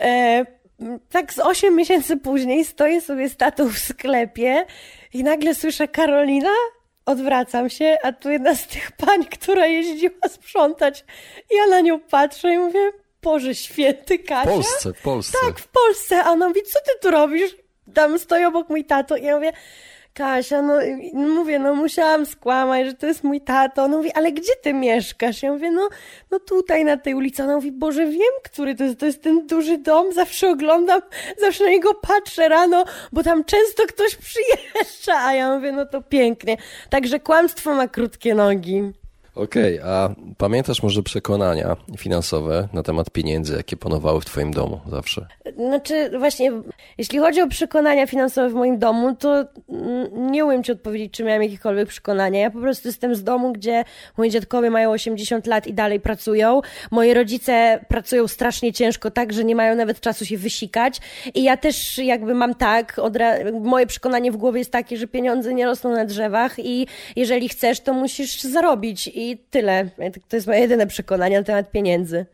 e, 0.00 0.44
tak 1.10 1.32
z 1.32 1.38
8 1.38 1.76
miesięcy 1.76 2.16
później 2.16 2.64
stoję 2.64 3.00
sobie 3.00 3.28
z 3.28 3.36
tatą 3.36 3.68
w 3.68 3.78
sklepie 3.78 4.66
i 5.14 5.24
nagle 5.24 5.54
słyszę 5.54 5.88
Karolina, 5.88 6.54
odwracam 7.06 7.70
się, 7.70 7.96
a 8.02 8.12
tu 8.12 8.30
jedna 8.30 8.54
z 8.54 8.66
tych 8.66 8.92
pań, 8.92 9.24
która 9.24 9.66
jeździła 9.66 10.28
sprzątać. 10.28 11.04
Ja 11.50 11.66
na 11.66 11.80
nią 11.80 12.00
patrzę 12.00 12.54
i 12.54 12.58
mówię, 12.58 12.92
Boże 13.22 13.54
święty, 13.54 14.18
Kasia. 14.18 14.50
W 14.50 14.54
Polsce, 14.54 14.92
w 14.92 15.02
Polsce. 15.02 15.38
Tak, 15.46 15.58
w 15.58 15.68
Polsce. 15.68 16.24
A 16.24 16.30
ona 16.30 16.48
mówi, 16.48 16.62
co 16.62 16.80
ty 16.80 16.90
tu 17.02 17.10
robisz? 17.10 17.56
Tam 17.94 18.18
stoi 18.18 18.44
obok 18.44 18.68
mój 18.68 18.84
tato 18.84 19.16
i 19.16 19.22
ja 19.22 19.36
mówię, 19.36 19.52
Kasia, 20.18 20.62
no 20.62 20.74
mówię, 21.12 21.58
no 21.58 21.74
musiałam 21.74 22.26
skłamać, 22.26 22.86
że 22.86 22.94
to 22.94 23.06
jest 23.06 23.24
mój 23.24 23.40
tato. 23.40 23.82
On 23.84 23.90
mówi, 23.90 24.12
ale 24.12 24.32
gdzie 24.32 24.52
ty 24.62 24.74
mieszkasz? 24.74 25.42
Ja 25.42 25.52
mówię, 25.52 25.70
no, 25.70 25.88
no 26.30 26.40
tutaj 26.40 26.84
na 26.84 26.96
tej 26.96 27.14
ulicy. 27.14 27.42
Ona 27.42 27.54
mówi, 27.54 27.72
Boże, 27.72 28.06
wiem, 28.06 28.32
który 28.44 28.74
to 28.74 28.84
jest, 28.84 29.00
to 29.00 29.06
jest 29.06 29.22
ten 29.22 29.46
duży 29.46 29.78
dom, 29.78 30.12
zawsze 30.12 30.50
oglądam, 30.50 31.00
zawsze 31.40 31.64
na 31.64 31.70
niego 31.70 31.94
patrzę 31.94 32.48
rano, 32.48 32.84
bo 33.12 33.22
tam 33.22 33.44
często 33.44 33.82
ktoś 33.86 34.16
przyjeżdża. 34.26 35.20
A 35.24 35.34
ja 35.34 35.54
mówię, 35.56 35.72
no 35.72 35.86
to 35.86 36.02
pięknie. 36.02 36.56
Także 36.90 37.20
kłamstwo 37.20 37.74
ma 37.74 37.88
krótkie 37.88 38.34
nogi. 38.34 38.92
Okej, 39.38 39.80
okay, 39.80 39.92
a 39.92 40.14
pamiętasz 40.38 40.82
może 40.82 41.02
przekonania 41.02 41.76
finansowe 41.98 42.68
na 42.72 42.82
temat 42.82 43.10
pieniędzy, 43.10 43.56
jakie 43.56 43.76
panowały 43.76 44.20
w 44.20 44.24
Twoim 44.24 44.52
domu 44.52 44.80
zawsze? 44.90 45.26
Znaczy, 45.56 46.10
właśnie, 46.18 46.52
jeśli 46.98 47.18
chodzi 47.18 47.40
o 47.40 47.48
przekonania 47.48 48.06
finansowe 48.06 48.48
w 48.48 48.54
moim 48.54 48.78
domu, 48.78 49.16
to 49.16 49.44
nie 50.12 50.44
umiem 50.44 50.64
Ci 50.64 50.72
odpowiedzieć, 50.72 51.12
czy 51.12 51.24
miałem 51.24 51.42
jakiekolwiek 51.42 51.88
przekonania. 51.88 52.40
Ja 52.40 52.50
po 52.50 52.60
prostu 52.60 52.88
jestem 52.88 53.14
z 53.14 53.24
domu, 53.24 53.52
gdzie 53.52 53.84
moi 54.16 54.30
dziadkowie 54.30 54.70
mają 54.70 54.90
80 54.90 55.46
lat 55.46 55.66
i 55.66 55.74
dalej 55.74 56.00
pracują. 56.00 56.60
Moi 56.90 57.14
rodzice 57.14 57.84
pracują 57.88 58.28
strasznie 58.28 58.72
ciężko, 58.72 59.10
tak, 59.10 59.32
że 59.32 59.44
nie 59.44 59.56
mają 59.56 59.76
nawet 59.76 60.00
czasu 60.00 60.24
się 60.24 60.38
wysikać. 60.38 61.00
I 61.34 61.42
ja 61.42 61.56
też 61.56 61.98
jakby 61.98 62.34
mam 62.34 62.54
tak, 62.54 63.00
moje 63.60 63.86
przekonanie 63.86 64.32
w 64.32 64.36
głowie 64.36 64.58
jest 64.58 64.72
takie, 64.72 64.96
że 64.96 65.06
pieniądze 65.06 65.54
nie 65.54 65.66
rosną 65.66 65.90
na 65.90 66.04
drzewach 66.04 66.58
i 66.58 66.86
jeżeli 67.16 67.48
chcesz, 67.48 67.80
to 67.80 67.92
musisz 67.92 68.40
zarobić. 68.40 69.10
I 69.14 69.27
i 69.30 69.38
tyle. 69.50 69.90
To 70.28 70.36
jest 70.36 70.46
moje 70.46 70.60
jedyne 70.60 70.86
przekonanie 70.86 71.38
na 71.38 71.44
temat 71.44 71.70
pieniędzy. 71.70 72.26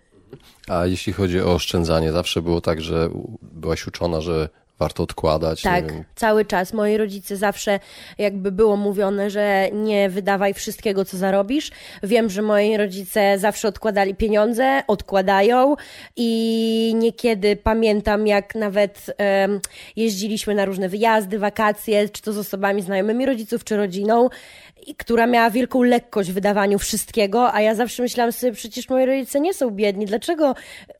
A 0.68 0.86
jeśli 0.86 1.12
chodzi 1.12 1.40
o 1.40 1.54
oszczędzanie, 1.54 2.12
zawsze 2.12 2.42
było 2.42 2.60
tak, 2.60 2.80
że 2.80 3.08
byłaś 3.42 3.86
uczona, 3.86 4.20
że 4.20 4.48
warto 4.78 5.02
odkładać. 5.02 5.62
Tak, 5.62 5.84
cały 6.14 6.44
czas. 6.44 6.72
Moi 6.72 6.96
rodzice 6.96 7.36
zawsze 7.36 7.80
jakby 8.18 8.52
było 8.52 8.76
mówione, 8.76 9.30
że 9.30 9.68
nie 9.72 10.10
wydawaj 10.10 10.54
wszystkiego, 10.54 11.04
co 11.04 11.16
zarobisz. 11.16 11.70
Wiem, 12.02 12.30
że 12.30 12.42
moi 12.42 12.76
rodzice 12.76 13.38
zawsze 13.38 13.68
odkładali 13.68 14.14
pieniądze, 14.14 14.82
odkładają 14.86 15.74
i 16.16 16.92
niekiedy 16.96 17.56
pamiętam, 17.56 18.26
jak 18.26 18.54
nawet 18.54 19.16
um, 19.18 19.60
jeździliśmy 19.96 20.54
na 20.54 20.64
różne 20.64 20.88
wyjazdy, 20.88 21.38
wakacje, 21.38 22.08
czy 22.08 22.22
to 22.22 22.32
z 22.32 22.38
osobami 22.38 22.82
znajomymi 22.82 23.26
rodziców, 23.26 23.64
czy 23.64 23.76
rodziną 23.76 24.28
i 24.86 24.94
która 24.94 25.26
miała 25.26 25.50
wielką 25.50 25.82
lekkość 25.82 26.30
w 26.30 26.34
wydawaniu 26.34 26.78
wszystkiego, 26.78 27.54
a 27.54 27.60
ja 27.60 27.74
zawsze 27.74 28.02
myślałam 28.02 28.32
sobie, 28.32 28.52
przecież 28.52 28.88
moi 28.88 29.06
rodzice 29.06 29.40
nie 29.40 29.54
są 29.54 29.70
biedni, 29.70 30.06
dlaczego 30.06 30.54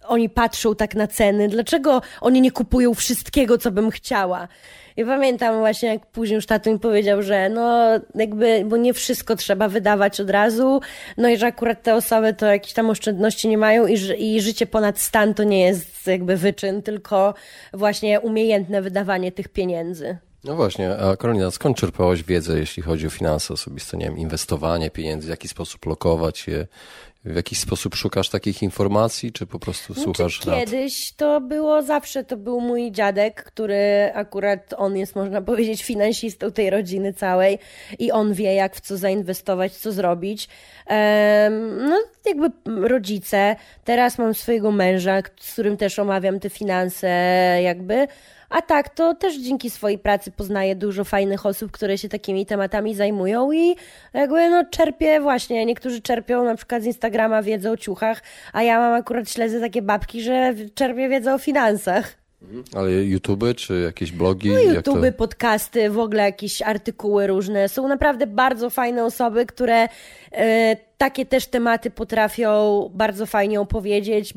oni 0.06 0.28
patrzą 0.28 0.75
tak 0.75 0.94
na 0.94 1.06
ceny, 1.06 1.49
dlaczego 1.49 2.02
oni 2.20 2.40
nie 2.40 2.52
kupują 2.52 2.94
wszystkiego, 2.94 3.58
co 3.58 3.70
bym 3.70 3.90
chciała. 3.90 4.49
I 4.96 5.04
pamiętam 5.04 5.58
właśnie, 5.58 5.88
jak 5.88 6.06
później 6.06 6.34
już 6.34 6.46
tato 6.46 6.73
mi 6.73 6.78
powiedział, 6.78 7.23
że 7.23 7.49
no 7.49 7.88
jakby, 8.14 8.64
bo 8.66 8.76
nie 8.76 8.94
wszystko 8.94 9.37
trzeba 9.37 9.68
wydawać 9.68 10.20
od 10.20 10.30
razu, 10.30 10.80
no 11.16 11.28
i 11.28 11.37
że 11.37 11.46
akurat 11.46 11.82
te 11.82 11.94
osoby 11.94 12.34
to 12.34 12.46
jakieś 12.46 12.73
tam 12.73 12.90
oszczędności 12.90 13.49
nie 13.49 13.58
mają 13.58 13.87
i, 13.87 13.94
i 14.18 14.40
życie 14.40 14.66
ponad 14.66 14.99
stan 14.99 15.34
to 15.34 15.44
nie 15.44 15.61
jest 15.61 16.06
jakby 16.06 16.37
wyczyn, 16.37 16.82
tylko 16.82 17.34
właśnie 17.73 18.20
umiejętne 18.20 18.82
wydawanie 18.82 19.32
tych 19.32 19.49
pieniędzy. 19.49 20.16
No 20.44 20.56
właśnie, 20.56 20.96
a 20.96 21.16
Karolina, 21.16 21.50
skąd 21.50 21.76
czerpałaś 21.76 22.23
wiedzę, 22.23 22.58
jeśli 22.58 22.82
chodzi 22.82 23.06
o 23.06 23.11
finanse 23.11 23.54
osobiste, 23.54 23.96
nie 23.96 24.04
wiem, 24.04 24.18
inwestowanie 24.18 24.90
pieniędzy, 24.90 25.26
w 25.26 25.30
jaki 25.30 25.49
sposób 25.49 25.87
lokować 25.87 26.49
je, 26.49 26.66
w 27.25 27.37
jakiś 27.37 27.61
sposób 27.61 27.95
szukasz 27.95 28.28
takich 28.28 28.62
informacji, 28.62 29.33
czy 29.33 29.47
po 29.47 29.59
prostu 29.59 29.95
znaczy, 29.95 30.04
słuchasz 30.04 30.40
Kiedyś 30.40 31.12
to 31.12 31.40
było 31.40 31.83
zawsze, 31.83 32.25
to 32.25 32.37
był 32.37 32.61
mój 32.61 32.93
dziadek, 32.93 33.45
który 33.45 34.11
akurat 34.14 34.75
on 34.76 34.97
jest, 34.97 35.16
można 35.16 35.43
powiedzieć, 35.43 35.85
finansistą 35.85 36.52
tej 36.52 36.71
rodziny 36.71 37.12
całej 37.12 37.59
i 37.99 38.12
on 38.12 38.35
wie, 38.35 38.54
jak 38.54 38.76
w 38.76 38.81
co 38.81 38.97
zainwestować, 38.97 39.73
co 39.73 39.93
zrobić. 39.93 40.49
No, 41.88 41.97
jakby 42.26 42.50
rodzice. 42.88 43.57
Teraz 43.85 44.19
mam 44.19 44.35
swojego 44.35 44.71
męża, 44.71 45.23
z 45.40 45.52
którym 45.52 45.76
też 45.76 45.99
omawiam 45.99 46.40
te 46.40 46.50
finanse, 46.50 47.09
jakby. 47.62 48.07
A 48.54 48.62
tak, 48.62 48.88
to 48.88 49.14
też 49.14 49.37
dzięki 49.37 49.70
swojej 49.70 49.99
pracy 49.99 50.30
poznaję 50.30 50.76
dużo 50.76 51.04
fajnych 51.04 51.46
osób, 51.46 51.73
które 51.73 51.99
się 51.99 52.08
takimi 52.08 52.46
tematami 52.46 52.94
zajmują 52.94 53.52
i 53.52 53.76
jakby 54.12 54.50
no 54.50 54.64
czerpię 54.70 55.20
właśnie, 55.20 55.66
niektórzy 55.66 56.00
czerpią 56.00 56.44
na 56.44 56.54
przykład 56.54 56.82
z 56.82 56.87
Instagrama 56.87 57.42
wiedzę 57.42 57.70
o 57.70 57.76
ciuchach, 57.76 58.23
a 58.52 58.62
ja 58.62 58.78
mam 58.78 58.92
akurat 58.92 59.30
śledzę 59.30 59.61
takie 59.61 59.82
babki, 59.82 60.23
że 60.23 60.54
czerpię 60.75 61.08
wiedzę 61.08 61.34
o 61.34 61.38
finansach. 61.38 62.14
Mhm. 62.42 62.64
Ale 62.75 62.90
YouTube 62.90 63.44
czy 63.56 63.80
jakieś 63.80 64.12
blogi? 64.12 64.50
No 64.50 64.58
YouTube, 64.58 65.02
to... 65.06 65.12
podcasty, 65.12 65.90
w 65.90 65.99
ogóle 65.99 66.23
jakieś 66.23 66.62
artykuły 66.62 67.26
różne. 67.26 67.68
Są 67.68 67.88
naprawdę 67.88 68.26
bardzo 68.26 68.70
fajne 68.70 69.04
osoby, 69.04 69.46
które 69.46 69.88
e, 70.32 70.76
takie 71.04 71.26
też 71.26 71.46
tematy 71.46 71.90
potrafią 71.90 72.90
bardzo 72.94 73.26
fajnie 73.26 73.61
opowiedzieć, 73.61 74.34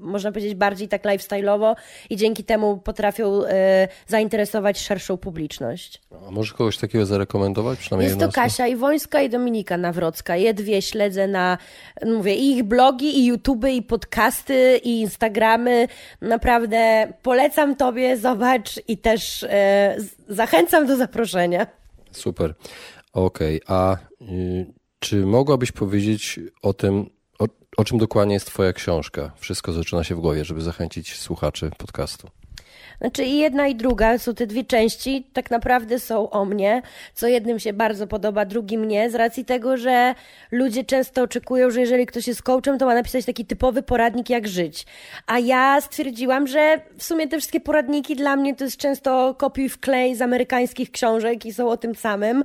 można 0.00 0.32
powiedzieć 0.32 0.54
bardziej 0.54 0.88
tak 0.88 1.04
lifestyle'owo 1.04 1.74
i 2.10 2.16
dzięki 2.16 2.44
temu 2.44 2.78
potrafią 2.78 3.44
e, 3.44 3.88
zainteresować 4.06 4.78
szerszą 4.78 5.16
publiczność. 5.16 6.02
A 6.26 6.30
może 6.30 6.54
kogoś 6.54 6.78
takiego 6.78 7.06
zarekomendować? 7.06 7.78
Przynajmniej 7.78 8.08
Jest 8.08 8.20
to 8.20 8.32
Kasia 8.32 8.66
Iwońska 8.66 9.22
i 9.22 9.30
Dominika 9.30 9.76
Nawrocka. 9.76 10.36
Je 10.36 10.54
dwie 10.54 10.82
śledzę 10.82 11.28
na, 11.28 11.58
mówię, 12.06 12.34
i 12.34 12.56
ich 12.56 12.62
blogi, 12.62 13.18
i 13.18 13.26
YouTube, 13.26 13.64
i 13.68 13.82
podcasty, 13.82 14.80
i 14.84 15.00
Instagramy. 15.00 15.88
Naprawdę 16.20 17.12
polecam 17.22 17.76
Tobie, 17.76 18.16
zobacz 18.16 18.80
i 18.88 18.98
też 18.98 19.42
e, 19.42 19.96
zachęcam 20.28 20.86
do 20.86 20.96
zaproszenia. 20.96 21.66
Super. 22.10 22.54
Okej, 23.12 23.62
okay. 23.64 23.76
a 23.76 23.96
y, 24.22 24.79
czy 25.00 25.26
mogłabyś 25.26 25.72
powiedzieć 25.72 26.40
o 26.62 26.72
tym, 26.72 27.10
o, 27.38 27.44
o 27.76 27.84
czym 27.84 27.98
dokładnie 27.98 28.34
jest 28.34 28.46
Twoja 28.46 28.72
książka? 28.72 29.32
Wszystko 29.36 29.72
zaczyna 29.72 30.04
się 30.04 30.14
w 30.14 30.20
głowie, 30.20 30.44
żeby 30.44 30.60
zachęcić 30.60 31.16
słuchaczy 31.16 31.70
podcastu. 31.78 32.28
Znaczy 33.00 33.24
i 33.24 33.38
jedna 33.38 33.68
i 33.68 33.74
druga, 33.74 34.18
są 34.18 34.34
te 34.34 34.46
dwie 34.46 34.64
części, 34.64 35.26
tak 35.32 35.50
naprawdę 35.50 35.98
są 35.98 36.30
o 36.30 36.44
mnie, 36.44 36.82
co 37.14 37.28
jednym 37.28 37.58
się 37.58 37.72
bardzo 37.72 38.06
podoba, 38.06 38.44
drugim 38.44 38.84
nie, 38.88 39.10
z 39.10 39.14
racji 39.14 39.44
tego, 39.44 39.76
że 39.76 40.14
ludzie 40.50 40.84
często 40.84 41.22
oczekują, 41.22 41.70
że 41.70 41.80
jeżeli 41.80 42.06
ktoś 42.06 42.28
jest 42.28 42.42
coachem, 42.42 42.78
to 42.78 42.86
ma 42.86 42.94
napisać 42.94 43.24
taki 43.24 43.46
typowy 43.46 43.82
poradnik, 43.82 44.30
jak 44.30 44.48
żyć. 44.48 44.86
A 45.26 45.38
ja 45.38 45.80
stwierdziłam, 45.80 46.46
że 46.46 46.80
w 46.98 47.04
sumie 47.04 47.28
te 47.28 47.38
wszystkie 47.38 47.60
poradniki 47.60 48.16
dla 48.16 48.36
mnie 48.36 48.56
to 48.56 48.64
jest 48.64 48.76
często 48.76 49.34
kopiuj 49.34 49.68
w 49.68 49.80
klej 49.80 50.16
z 50.16 50.22
amerykańskich 50.22 50.90
książek 50.90 51.46
i 51.46 51.52
są 51.52 51.68
o 51.70 51.76
tym 51.76 51.94
samym. 51.94 52.44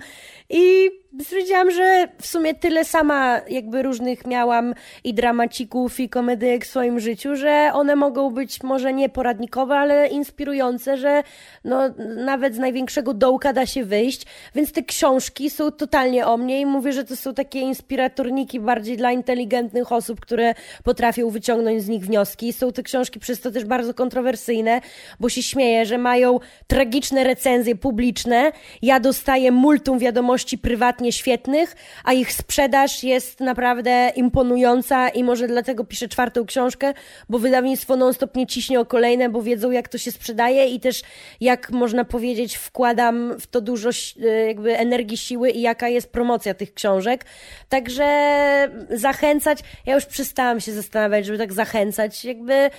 I 0.49 0.89
stwierdziłam, 1.23 1.71
że 1.71 2.07
w 2.21 2.27
sumie 2.27 2.53
tyle 2.53 2.85
sama 2.85 3.41
jakby 3.49 3.83
różnych 3.83 4.27
miałam 4.27 4.73
i 5.03 5.13
dramacików 5.13 5.99
i 5.99 6.09
komedyjek 6.09 6.65
w 6.65 6.69
swoim 6.69 6.99
życiu, 6.99 7.35
że 7.35 7.69
one 7.73 7.95
mogą 7.95 8.29
być 8.29 8.63
może 8.63 8.93
nie 8.93 9.09
poradnikowe, 9.09 9.75
ale 9.75 10.07
inspirujące, 10.07 10.97
że 10.97 11.23
no, 11.63 11.81
nawet 12.25 12.55
z 12.55 12.59
największego 12.59 13.13
dołka 13.13 13.53
da 13.53 13.65
się 13.65 13.83
wyjść, 13.83 14.25
więc 14.55 14.71
te 14.71 14.83
książki 14.83 15.49
są 15.49 15.71
totalnie 15.71 16.27
o 16.27 16.37
mnie 16.37 16.61
i 16.61 16.65
mówię, 16.65 16.93
że 16.93 17.03
to 17.03 17.15
są 17.15 17.33
takie 17.33 17.59
inspiratorniki 17.59 18.59
bardziej 18.59 18.97
dla 18.97 19.11
inteligentnych 19.11 19.91
osób, 19.91 20.19
które 20.19 20.53
potrafią 20.83 21.29
wyciągnąć 21.29 21.83
z 21.83 21.87
nich 21.87 22.05
wnioski. 22.05 22.53
Są 22.53 22.71
te 22.71 22.83
książki 22.83 23.19
przez 23.19 23.41
to 23.41 23.51
też 23.51 23.65
bardzo 23.65 23.93
kontrowersyjne, 23.93 24.81
bo 25.19 25.29
się 25.29 25.43
śmieję, 25.43 25.85
że 25.85 25.97
mają 25.97 26.39
tragiczne 26.67 27.23
recenzje 27.23 27.75
publiczne, 27.75 28.51
ja 28.81 28.99
dostaję 28.99 29.51
multum 29.51 29.99
wiadomości 29.99 30.57
prywatnie 30.57 31.04
świetnych, 31.11 31.75
a 32.03 32.13
ich 32.13 32.33
sprzedaż 32.33 33.03
jest 33.03 33.39
naprawdę 33.39 34.11
imponująca 34.15 35.09
i 35.09 35.23
może 35.23 35.47
dlatego 35.47 35.83
piszę 35.83 36.07
czwartą 36.07 36.45
książkę, 36.45 36.93
bo 37.29 37.39
wydawnictwo 37.39 37.95
non-stop 37.95 38.35
nie 38.35 38.47
ciśnie 38.47 38.79
o 38.79 38.85
kolejne, 38.85 39.29
bo 39.29 39.41
wiedzą 39.41 39.71
jak 39.71 39.87
to 39.87 39.97
się 39.97 40.11
sprzedaje 40.11 40.65
i 40.65 40.79
też 40.79 41.01
jak 41.41 41.71
można 41.71 42.05
powiedzieć 42.05 42.57
wkładam 42.57 43.39
w 43.39 43.47
to 43.47 43.61
dużo 43.61 43.89
e, 43.89 44.27
jakby 44.47 44.77
energii, 44.77 45.17
siły 45.17 45.49
i 45.49 45.61
jaka 45.61 45.87
jest 45.87 46.11
promocja 46.11 46.53
tych 46.53 46.73
książek. 46.73 47.25
Także 47.69 48.05
zachęcać, 48.89 49.59
ja 49.85 49.95
już 49.95 50.05
przestałam 50.05 50.59
się 50.59 50.71
zastanawiać, 50.71 51.25
żeby 51.25 51.37
tak 51.37 51.53
zachęcać, 51.53 52.25
jakby 52.25 52.69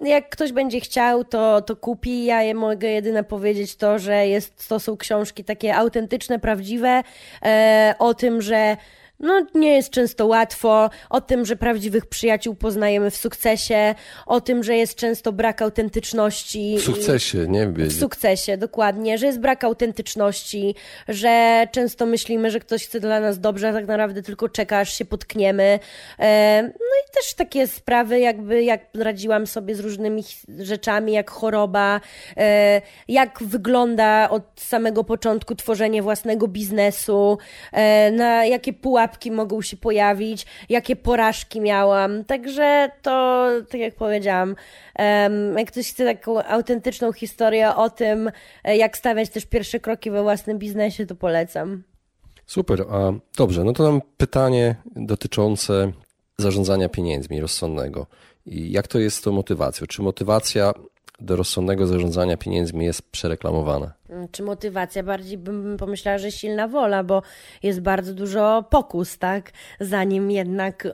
jak 0.00 0.28
ktoś 0.28 0.52
będzie 0.52 0.80
chciał, 0.80 1.24
to, 1.24 1.62
to 1.62 1.76
kupi. 1.76 2.24
Ja 2.24 2.54
mogę 2.54 2.88
jedynie 2.88 3.24
powiedzieć 3.24 3.76
to, 3.76 3.98
że 3.98 4.26
jest, 4.26 4.68
to 4.68 4.80
są 4.80 4.96
książki 4.96 5.44
takie 5.44 5.76
autentyczne, 5.76 6.38
prawdziwe, 6.38 7.02
e, 7.42 7.94
o 7.98 8.14
tym, 8.14 8.42
że 8.42 8.76
no, 9.20 9.46
nie 9.54 9.76
jest 9.76 9.90
często 9.90 10.26
łatwo, 10.26 10.90
o 11.10 11.20
tym, 11.20 11.46
że 11.46 11.56
prawdziwych 11.56 12.06
przyjaciół 12.06 12.54
poznajemy 12.54 13.10
w 13.10 13.16
sukcesie, 13.16 13.94
o 14.26 14.40
tym, 14.40 14.64
że 14.64 14.76
jest 14.76 14.94
często 14.94 15.32
brak 15.32 15.62
autentyczności. 15.62 16.76
W 16.78 16.82
sukcesie, 16.82 17.46
nie 17.48 17.60
wiem. 17.60 17.88
W 17.88 17.92
sukcesie, 17.92 18.56
dokładnie, 18.56 19.18
że 19.18 19.26
jest 19.26 19.40
brak 19.40 19.64
autentyczności, 19.64 20.74
że 21.08 21.66
często 21.72 22.06
myślimy, 22.06 22.50
że 22.50 22.60
ktoś 22.60 22.84
chce 22.86 23.00
dla 23.00 23.20
nas 23.20 23.40
dobrze, 23.40 23.68
a 23.68 23.72
tak 23.72 23.86
naprawdę 23.86 24.22
tylko 24.22 24.48
czeka, 24.48 24.78
aż 24.78 24.92
się 24.92 25.04
potkniemy. 25.04 25.78
E, 26.18 26.62
no 26.62 26.70
i 26.70 27.14
też 27.14 27.34
takie 27.34 27.66
sprawy, 27.66 28.20
jakby 28.20 28.62
jak 28.62 28.80
radziłam 28.94 29.46
sobie 29.46 29.74
z 29.74 29.80
różnymi 29.80 30.24
rzeczami, 30.58 31.12
jak 31.12 31.30
choroba, 31.30 32.00
e, 32.36 32.82
jak 33.08 33.38
wygląda 33.42 34.30
od 34.30 34.42
samego 34.56 35.04
początku 35.04 35.54
tworzenie 35.54 36.02
własnego 36.02 36.48
biznesu, 36.48 37.38
e, 37.72 38.10
na 38.10 38.44
jakie 38.44 38.72
pułapki 38.72 39.07
mogą 39.30 39.62
się 39.62 39.76
pojawić, 39.76 40.46
jakie 40.68 40.96
porażki 40.96 41.60
miałam. 41.60 42.24
Także 42.24 42.90
to, 43.02 43.46
tak 43.70 43.80
jak 43.80 43.94
powiedziałam, 43.94 44.56
jak 45.56 45.68
ktoś 45.68 45.92
chce 45.92 46.04
taką 46.04 46.42
autentyczną 46.44 47.12
historię 47.12 47.74
o 47.74 47.90
tym, 47.90 48.30
jak 48.64 48.98
stawiać 48.98 49.28
też 49.30 49.46
pierwsze 49.46 49.80
kroki 49.80 50.10
we 50.10 50.22
własnym 50.22 50.58
biznesie, 50.58 51.06
to 51.06 51.14
polecam. 51.14 51.82
Super, 52.46 52.84
a 52.90 53.12
dobrze, 53.36 53.64
no 53.64 53.72
to 53.72 53.82
mam 53.82 54.00
pytanie 54.16 54.76
dotyczące 54.96 55.92
zarządzania 56.38 56.88
pieniędzmi 56.88 57.40
rozsądnego. 57.40 58.06
I 58.46 58.72
jak 58.72 58.88
to 58.88 58.98
jest 58.98 59.16
z 59.16 59.20
tą 59.20 59.32
motywacją? 59.32 59.86
Czy 59.86 60.02
motywacja 60.02 60.72
do 61.20 61.36
rozsądnego 61.36 61.86
zarządzania 61.86 62.36
pieniędzmi 62.36 62.84
jest 62.84 63.02
przereklamowana? 63.10 63.92
Czy 64.32 64.42
motywacja? 64.42 65.02
Bardziej 65.02 65.38
bym 65.38 65.76
pomyślała, 65.76 66.18
że 66.18 66.32
silna 66.32 66.68
wola, 66.68 67.04
bo 67.04 67.22
jest 67.62 67.80
bardzo 67.80 68.14
dużo 68.14 68.64
pokus, 68.70 69.18
tak? 69.18 69.50
Zanim 69.80 70.30
jednak 70.30 70.88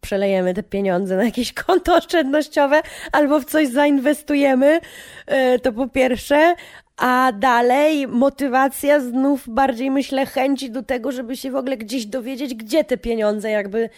przelejemy 0.00 0.54
te 0.54 0.62
pieniądze 0.62 1.16
na 1.16 1.24
jakieś 1.24 1.52
konto 1.52 1.96
oszczędnościowe 1.96 2.82
albo 3.12 3.40
w 3.40 3.44
coś 3.44 3.68
zainwestujemy, 3.68 4.80
e, 5.26 5.58
to 5.58 5.72
po 5.72 5.88
pierwsze, 5.88 6.54
a 7.00 7.32
dalej 7.32 8.08
motywacja 8.08 9.00
znów 9.00 9.48
bardziej 9.48 9.90
myślę 9.90 10.26
chęci 10.26 10.70
do 10.70 10.82
tego, 10.82 11.12
żeby 11.12 11.36
się 11.36 11.50
w 11.50 11.56
ogóle 11.56 11.76
gdzieś 11.76 12.06
dowiedzieć, 12.06 12.54
gdzie 12.54 12.84
te 12.84 12.96
pieniądze 12.96 13.50
jakby 13.50 13.90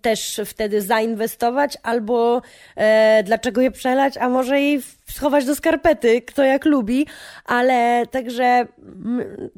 też 0.00 0.40
wtedy 0.44 0.82
zainwestować, 0.82 1.78
albo 1.82 2.42
e, 2.76 3.22
dlaczego 3.22 3.60
je 3.60 3.70
przelać, 3.70 4.16
a 4.16 4.28
może 4.28 4.62
i 4.62 4.80
schować 5.10 5.44
do 5.44 5.54
skarpety, 5.54 6.22
kto 6.22 6.44
jak 6.44 6.64
lubi, 6.64 7.06
ale 7.44 8.06
także 8.10 8.66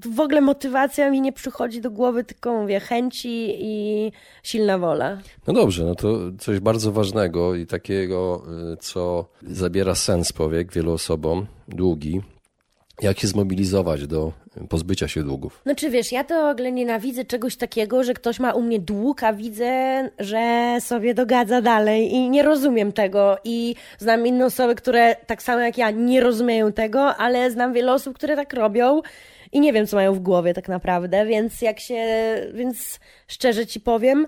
w 0.07 0.21
ogóle 0.21 0.41
motywacja 0.41 1.11
mi 1.11 1.21
nie 1.21 1.33
przychodzi 1.33 1.81
do 1.81 1.91
głowy, 1.91 2.25
tylko 2.25 2.61
mówię 2.61 2.81
chęci 2.81 3.57
i 3.59 4.13
silna 4.43 4.79
wola. 4.79 5.19
No 5.47 5.55
dobrze, 5.55 5.85
no 5.85 5.95
to 5.95 6.19
coś 6.39 6.61
bardzo 6.61 6.93
ważnego 6.93 7.55
i 7.55 7.67
takiego, 7.67 8.43
e, 8.73 8.77
co 8.77 9.29
zabiera 9.43 9.95
sens 9.95 10.33
powiek 10.33 10.73
wielu 10.73 10.93
osobom, 10.93 11.47
długi, 11.69 12.23
jak 13.03 13.19
się 13.19 13.27
zmobilizować 13.27 14.07
do 14.07 14.33
pozbycia 14.69 15.09
się 15.09 15.23
długów? 15.23 15.63
No 15.67 15.75
czy 15.75 15.91
wiesz, 15.91 16.13
ja 16.13 16.25
to 16.25 16.47
w 16.47 16.51
ogóle 16.51 16.73
nienawidzę 16.73 17.25
czegoś 17.25 17.57
takiego, 17.57 18.05
że 18.05 18.15
ktoś 18.15 18.41
ma 18.41 18.53
u 18.53 18.63
mnie 18.63 18.79
dług, 18.79 19.23
a 19.23 19.33
widzę, 19.33 20.11
że 20.19 20.77
sobie 20.81 21.15
dogadza 21.15 21.63
dalej 21.63 22.13
i 22.15 22.31
nie 22.31 22.43
rozumiem 22.43 22.93
tego. 22.93 23.39
I 23.45 23.75
znam 23.99 24.27
inne 24.27 24.47
osoby, 24.47 24.75
które 24.75 25.17
tak 25.27 25.43
samo 25.43 25.61
jak 25.61 25.79
ja 25.79 25.91
nie 25.91 26.21
rozumieją 26.21 26.73
tego, 26.73 27.17
ale 27.17 27.51
znam 27.51 27.73
wiele 27.73 27.93
osób, 27.93 28.15
które 28.15 28.37
tak 28.37 28.53
robią 28.53 29.01
i 29.53 29.61
nie 29.61 29.73
wiem, 29.73 29.87
co 29.87 29.97
mają 29.97 30.15
w 30.15 30.21
głowie 30.21 30.55
tak 30.55 30.69
naprawdę, 30.69 31.27
więc 31.27 31.63
jak 31.63 31.81
się, 31.81 32.05
więc 32.55 33.01
szczerze 33.29 33.67
ci 33.67 33.81
powiem, 33.81 34.27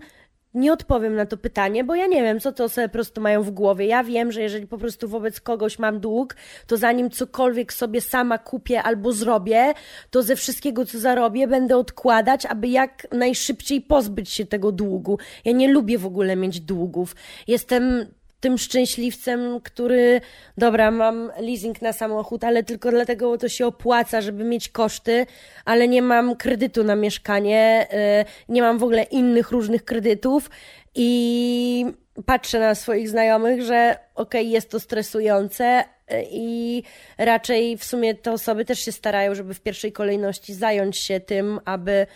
nie 0.55 0.73
odpowiem 0.73 1.15
na 1.15 1.27
to 1.27 1.37
pytanie, 1.37 1.85
bo 1.85 1.95
ja 1.95 2.07
nie 2.07 2.23
wiem, 2.23 2.41
co 2.41 2.53
to 2.53 2.69
sobie 2.69 2.89
po 2.89 2.93
prostu 2.93 3.21
mają 3.21 3.43
w 3.43 3.51
głowie. 3.51 3.87
Ja 3.87 4.05
wiem, 4.05 4.33
że 4.33 4.43
jeżeli 4.43 4.67
po 4.67 4.79
prostu 4.79 5.09
wobec 5.09 5.41
kogoś 5.41 5.79
mam 5.79 6.01
dług, 6.01 6.37
to 6.67 6.77
zanim 6.77 7.11
cokolwiek 7.11 7.73
sobie 7.73 8.01
sama 8.01 8.39
kupię 8.39 8.83
albo 8.83 9.13
zrobię, 9.13 9.73
to 10.11 10.23
ze 10.23 10.37
wszystkiego, 10.37 10.87
co 10.87 10.99
zarobię, 10.99 11.47
będę 11.47 11.77
odkładać, 11.77 12.47
aby 12.47 12.69
jak 12.69 13.07
najszybciej 13.13 13.81
pozbyć 13.81 14.31
się 14.31 14.47
tego 14.47 14.73
długu. 14.73 15.19
Ja 15.45 15.53
nie 15.53 15.69
lubię 15.73 15.99
w 15.99 16.07
ogóle 16.07 16.37
mieć 16.37 16.61
długów. 16.61 17.17
Jestem 17.47 18.07
tym 18.41 18.59
szczęśliwcem, 18.59 19.61
który, 19.61 20.21
dobra, 20.59 20.91
mam 20.91 21.33
leasing 21.41 21.83
na 21.83 21.93
samochód, 21.93 22.45
ale 22.45 22.63
tylko 22.63 22.91
dlatego 22.91 23.39
to 23.39 23.49
się 23.49 23.67
opłaca, 23.67 24.21
żeby 24.21 24.45
mieć 24.45 24.69
koszty, 24.69 25.27
ale 25.65 25.89
nie 25.89 26.03
mam 26.03 26.37
kredytu 26.37 26.85
na 26.85 26.97
mieszkanie, 26.97 27.87
y, 28.21 28.53
nie 28.53 28.63
mam 28.63 28.79
w 28.79 28.83
ogóle 28.83 29.03
innych 29.03 29.51
różnych 29.51 29.85
kredytów 29.85 30.51
i 30.95 31.87
patrzę 32.27 32.61
na 32.61 32.75
swoich 32.75 33.09
znajomych, 33.09 33.63
że 33.63 33.99
okej, 34.15 34.41
okay, 34.41 34.53
jest 34.53 34.71
to 34.71 34.81
stresujące 34.81 35.85
y, 36.13 36.27
i 36.31 36.83
raczej 37.19 37.79
w 37.79 37.85
sumie 37.85 38.15
te 38.15 38.33
osoby 38.33 38.65
też 38.65 38.81
się 38.81 38.93
starają, 38.93 39.35
żeby 39.35 39.55
w 39.55 39.61
pierwszej 39.61 39.93
kolejności 39.93 40.55
zająć 40.55 40.97
się 40.97 41.21
tym, 41.21 41.61
aby 41.65 42.07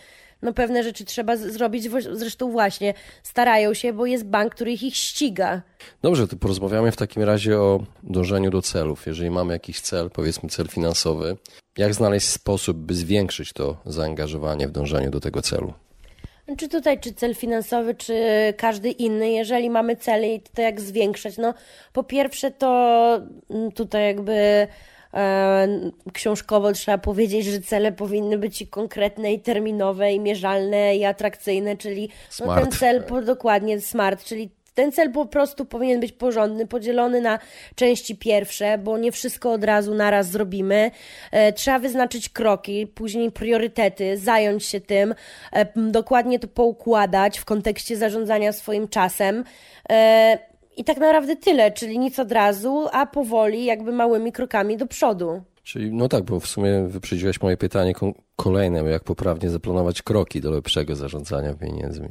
no 0.45 0.53
pewne 0.53 0.83
rzeczy 0.83 1.05
trzeba 1.05 1.37
zrobić, 1.37 1.89
zresztą 2.11 2.51
właśnie 2.51 2.93
starają 3.23 3.73
się, 3.73 3.93
bo 3.93 4.05
jest 4.05 4.25
bank, 4.25 4.55
który 4.55 4.71
ich 4.71 4.95
ściga. 4.95 5.61
Dobrze, 6.01 6.27
to 6.27 6.35
porozmawiamy 6.35 6.91
w 6.91 6.97
takim 6.97 7.23
razie 7.23 7.59
o 7.59 7.79
dążeniu 8.03 8.51
do 8.51 8.61
celów. 8.61 9.05
Jeżeli 9.05 9.29
mamy 9.29 9.53
jakiś 9.53 9.81
cel, 9.81 10.09
powiedzmy 10.09 10.49
cel 10.49 10.67
finansowy, 10.67 11.37
jak 11.77 11.93
znaleźć 11.93 12.27
sposób, 12.27 12.77
by 12.77 12.93
zwiększyć 12.93 13.53
to 13.53 13.77
zaangażowanie 13.85 14.67
w 14.67 14.71
dążeniu 14.71 15.11
do 15.11 15.19
tego 15.19 15.41
celu? 15.41 15.73
Czy 16.57 16.69
tutaj, 16.69 16.99
czy 16.99 17.13
cel 17.13 17.35
finansowy, 17.35 17.95
czy 17.95 18.13
każdy 18.57 18.91
inny, 18.91 19.29
jeżeli 19.29 19.69
mamy 19.69 19.95
cele, 19.95 20.27
to 20.53 20.61
jak 20.61 20.81
zwiększać? 20.81 21.37
No, 21.37 21.53
po 21.93 22.03
pierwsze, 22.03 22.51
to 22.51 23.21
mm, 23.49 23.71
tutaj 23.71 24.05
jakby 24.05 24.67
książkowo 26.13 26.71
trzeba 26.71 26.97
powiedzieć, 26.97 27.45
że 27.45 27.61
cele 27.61 27.91
powinny 27.91 28.37
być 28.37 28.61
i 28.61 28.67
konkretne, 28.67 29.33
i 29.33 29.39
terminowe, 29.39 30.13
i 30.13 30.19
mierzalne, 30.19 30.95
i 30.95 31.05
atrakcyjne, 31.05 31.77
czyli 31.77 32.09
no 32.39 32.55
ten 32.55 32.71
cel 32.71 33.03
po, 33.03 33.21
dokładnie 33.21 33.81
smart, 33.81 34.23
czyli 34.23 34.49
ten 34.75 34.91
cel 34.91 35.11
po 35.11 35.25
prostu 35.25 35.65
powinien 35.65 35.99
być 35.99 36.11
porządny, 36.11 36.67
podzielony 36.67 37.21
na 37.21 37.39
części 37.75 38.15
pierwsze, 38.15 38.77
bo 38.77 38.97
nie 38.97 39.11
wszystko 39.11 39.51
od 39.51 39.63
razu 39.63 39.93
naraz 39.93 40.27
zrobimy. 40.27 40.91
E, 41.31 41.53
trzeba 41.53 41.79
wyznaczyć 41.79 42.29
kroki, 42.29 42.87
później 42.87 43.31
priorytety, 43.31 44.17
zająć 44.17 44.65
się 44.65 44.81
tym, 44.81 45.15
e, 45.51 45.65
dokładnie 45.75 46.39
to 46.39 46.47
poukładać 46.47 47.39
w 47.39 47.45
kontekście 47.45 47.97
zarządzania 47.97 48.53
swoim 48.53 48.87
czasem. 48.87 49.43
I 50.77 50.83
tak 50.83 50.97
naprawdę 50.97 51.35
tyle, 51.35 51.71
czyli 51.71 51.99
nic 51.99 52.19
od 52.19 52.31
razu, 52.31 52.87
a 52.91 53.05
powoli, 53.05 53.65
jakby 53.65 53.91
małymi 53.91 54.31
krokami 54.31 54.77
do 54.77 54.87
przodu. 54.87 55.41
Czyli 55.63 55.91
no 55.91 56.07
tak, 56.07 56.23
bo 56.23 56.39
w 56.39 56.47
sumie 56.47 56.87
wyprzedziłeś 56.87 57.41
moje 57.41 57.57
pytanie 57.57 57.93
kolejne, 58.35 58.83
jak 58.83 59.03
poprawnie 59.03 59.49
zaplanować 59.49 60.01
kroki 60.01 60.41
do 60.41 60.51
lepszego 60.51 60.95
zarządzania 60.95 61.53
pieniędzmi. 61.53 62.09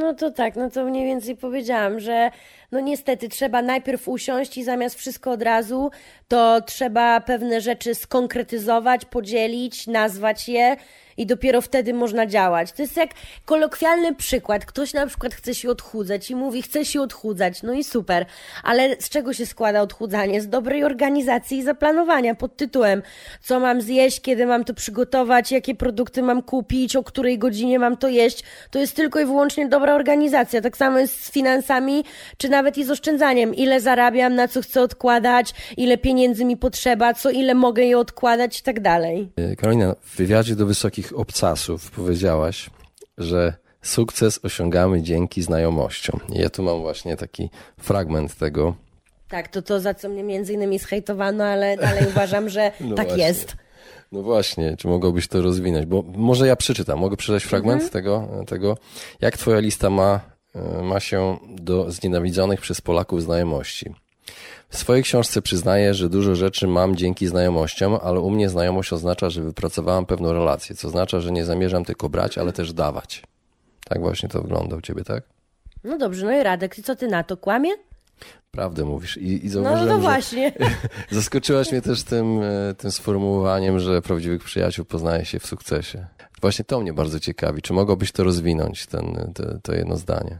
No 0.00 0.14
to 0.14 0.30
tak, 0.30 0.56
no 0.56 0.70
to 0.70 0.84
mniej 0.84 1.06
więcej 1.06 1.36
powiedziałam, 1.36 2.00
że 2.00 2.30
no 2.72 2.80
niestety 2.80 3.28
trzeba 3.28 3.62
najpierw 3.62 4.08
usiąść 4.08 4.58
i 4.58 4.64
zamiast 4.64 4.96
wszystko 4.96 5.30
od 5.30 5.42
razu, 5.42 5.90
to 6.28 6.60
trzeba 6.60 7.20
pewne 7.20 7.60
rzeczy 7.60 7.94
skonkretyzować, 7.94 9.04
podzielić, 9.04 9.86
nazwać 9.86 10.48
je 10.48 10.76
i 11.16 11.26
dopiero 11.26 11.60
wtedy 11.60 11.94
można 11.94 12.26
działać. 12.26 12.72
To 12.72 12.82
jest 12.82 12.96
jak 12.96 13.10
kolokwialny 13.44 14.14
przykład. 14.14 14.64
Ktoś 14.64 14.94
na 14.94 15.06
przykład 15.06 15.34
chce 15.34 15.54
się 15.54 15.70
odchudzać 15.70 16.30
i 16.30 16.36
mówi, 16.36 16.62
chce 16.62 16.84
się 16.84 17.00
odchudzać, 17.00 17.62
no 17.62 17.72
i 17.72 17.84
super, 17.84 18.26
ale 18.62 18.96
z 19.00 19.08
czego 19.08 19.32
się 19.32 19.46
składa 19.46 19.80
odchudzanie? 19.80 20.40
Z 20.40 20.48
dobrej 20.48 20.84
organizacji 20.84 21.58
i 21.58 21.62
zaplanowania 21.62 22.34
pod 22.34 22.56
tytułem, 22.56 23.02
co 23.40 23.60
mam 23.60 23.82
zjeść, 23.82 24.20
kiedy 24.20 24.46
mam 24.46 24.64
to 24.64 24.74
przygotować, 24.74 25.52
jakie 25.52 25.74
produkty 25.74 26.22
mam 26.22 26.42
kupić, 26.42 26.96
o 26.96 27.04
której 27.04 27.38
godzinie 27.38 27.78
mam 27.78 27.96
to 27.96 28.08
jeść. 28.08 28.44
To 28.70 28.78
jest 28.78 28.96
tylko 28.96 29.20
i 29.20 29.24
wyłącznie 29.24 29.68
dobra 29.68 29.94
organizacja. 29.94 30.60
Tak 30.60 30.76
samo 30.76 30.98
jest 30.98 31.24
z 31.24 31.30
finansami, 31.30 32.04
czy 32.36 32.48
nawet 32.48 32.78
i 32.78 32.84
z 32.84 32.90
oszczędzaniem. 32.90 33.54
Ile 33.54 33.80
zarabiam, 33.80 34.34
na 34.34 34.48
co 34.48 34.62
chcę 34.62 34.80
odkładać, 34.80 35.54
ile 35.76 35.98
pieniędzy 35.98 36.44
mi 36.44 36.56
potrzeba, 36.56 37.14
co 37.14 37.30
ile 37.30 37.54
mogę 37.54 37.82
je 37.84 37.98
odkładać 37.98 38.60
i 38.60 38.62
tak 38.62 38.80
dalej. 38.80 39.28
Karolina, 39.58 39.94
w 40.02 40.16
wywiadzie 40.16 40.56
do 40.56 40.66
Wysokich 40.66 41.01
obcasów 41.12 41.90
powiedziałaś, 41.90 42.70
że 43.18 43.54
sukces 43.82 44.40
osiągamy 44.42 45.02
dzięki 45.02 45.42
znajomościom. 45.42 46.20
I 46.32 46.38
ja 46.38 46.50
tu 46.50 46.62
mam 46.62 46.80
właśnie 46.80 47.16
taki 47.16 47.50
fragment 47.78 48.34
tego. 48.34 48.74
Tak, 49.28 49.48
to 49.48 49.62
to, 49.62 49.80
za 49.80 49.94
co 49.94 50.08
mnie 50.08 50.22
między 50.22 50.52
innymi 50.52 50.78
zhejtowano, 50.78 51.44
ale 51.44 51.76
dalej 51.76 52.06
uważam, 52.08 52.48
że 52.48 52.72
no 52.80 52.94
tak 52.96 53.06
właśnie. 53.06 53.24
jest. 53.24 53.56
No 54.12 54.22
właśnie, 54.22 54.76
czy 54.76 54.88
mogłobyś 54.88 55.28
to 55.28 55.42
rozwinąć? 55.42 55.86
Bo 55.86 56.02
może 56.02 56.46
ja 56.46 56.56
przeczytam, 56.56 56.98
mogę 56.98 57.16
przeczytać 57.16 57.44
fragment 57.44 57.82
mhm. 57.82 57.90
tego, 57.90 58.28
tego. 58.46 58.76
Jak 59.20 59.38
twoja 59.38 59.58
lista 59.58 59.90
ma, 59.90 60.20
e, 60.54 60.82
ma 60.82 61.00
się 61.00 61.38
do 61.48 61.90
znienawidzonych 61.90 62.60
przez 62.60 62.80
Polaków 62.80 63.22
znajomości? 63.22 63.94
W 64.68 64.76
swojej 64.78 65.02
książce 65.02 65.42
przyznaję, 65.42 65.94
że 65.94 66.08
dużo 66.08 66.34
rzeczy 66.34 66.66
mam 66.66 66.96
dzięki 66.96 67.26
znajomościom, 67.26 67.98
ale 68.02 68.20
u 68.20 68.30
mnie 68.30 68.48
znajomość 68.48 68.92
oznacza, 68.92 69.30
że 69.30 69.42
wypracowałam 69.42 70.06
pewną 70.06 70.32
relację, 70.32 70.76
co 70.76 70.88
oznacza, 70.88 71.20
że 71.20 71.32
nie 71.32 71.44
zamierzam 71.44 71.84
tylko 71.84 72.08
brać, 72.08 72.38
ale 72.38 72.52
też 72.52 72.72
dawać. 72.72 73.22
Tak 73.88 74.00
właśnie 74.00 74.28
to 74.28 74.42
wygląda 74.42 74.76
u 74.76 74.80
ciebie, 74.80 75.04
tak? 75.04 75.24
No 75.84 75.98
dobrze, 75.98 76.26
no 76.26 76.32
i 76.32 76.42
Radek, 76.42 76.76
co 76.76 76.96
ty 76.96 77.08
na 77.08 77.22
to, 77.22 77.36
kłamie? 77.36 77.70
Prawdę 78.50 78.84
mówisz. 78.84 79.16
I, 79.16 79.46
i 79.46 79.48
No, 79.48 79.52
zauważyłem, 79.52 79.88
no 79.88 79.94
że 79.94 80.00
właśnie. 80.00 80.52
zaskoczyłaś 81.10 81.72
mnie 81.72 81.82
też 81.82 82.02
tym, 82.02 82.42
e, 82.42 82.74
tym 82.74 82.90
sformułowaniem, 82.90 83.80
że 83.80 84.02
prawdziwych 84.02 84.44
przyjaciół 84.44 84.84
poznaje 84.84 85.24
się 85.24 85.38
w 85.38 85.46
sukcesie. 85.46 86.06
Właśnie 86.42 86.64
to 86.64 86.80
mnie 86.80 86.92
bardzo 86.92 87.20
ciekawi. 87.20 87.62
Czy 87.62 87.72
mogłabyś 87.72 88.12
to 88.12 88.24
rozwinąć, 88.24 88.86
ten, 88.86 89.32
to, 89.34 89.42
to 89.62 89.74
jedno 89.74 89.96
zdanie? 89.96 90.38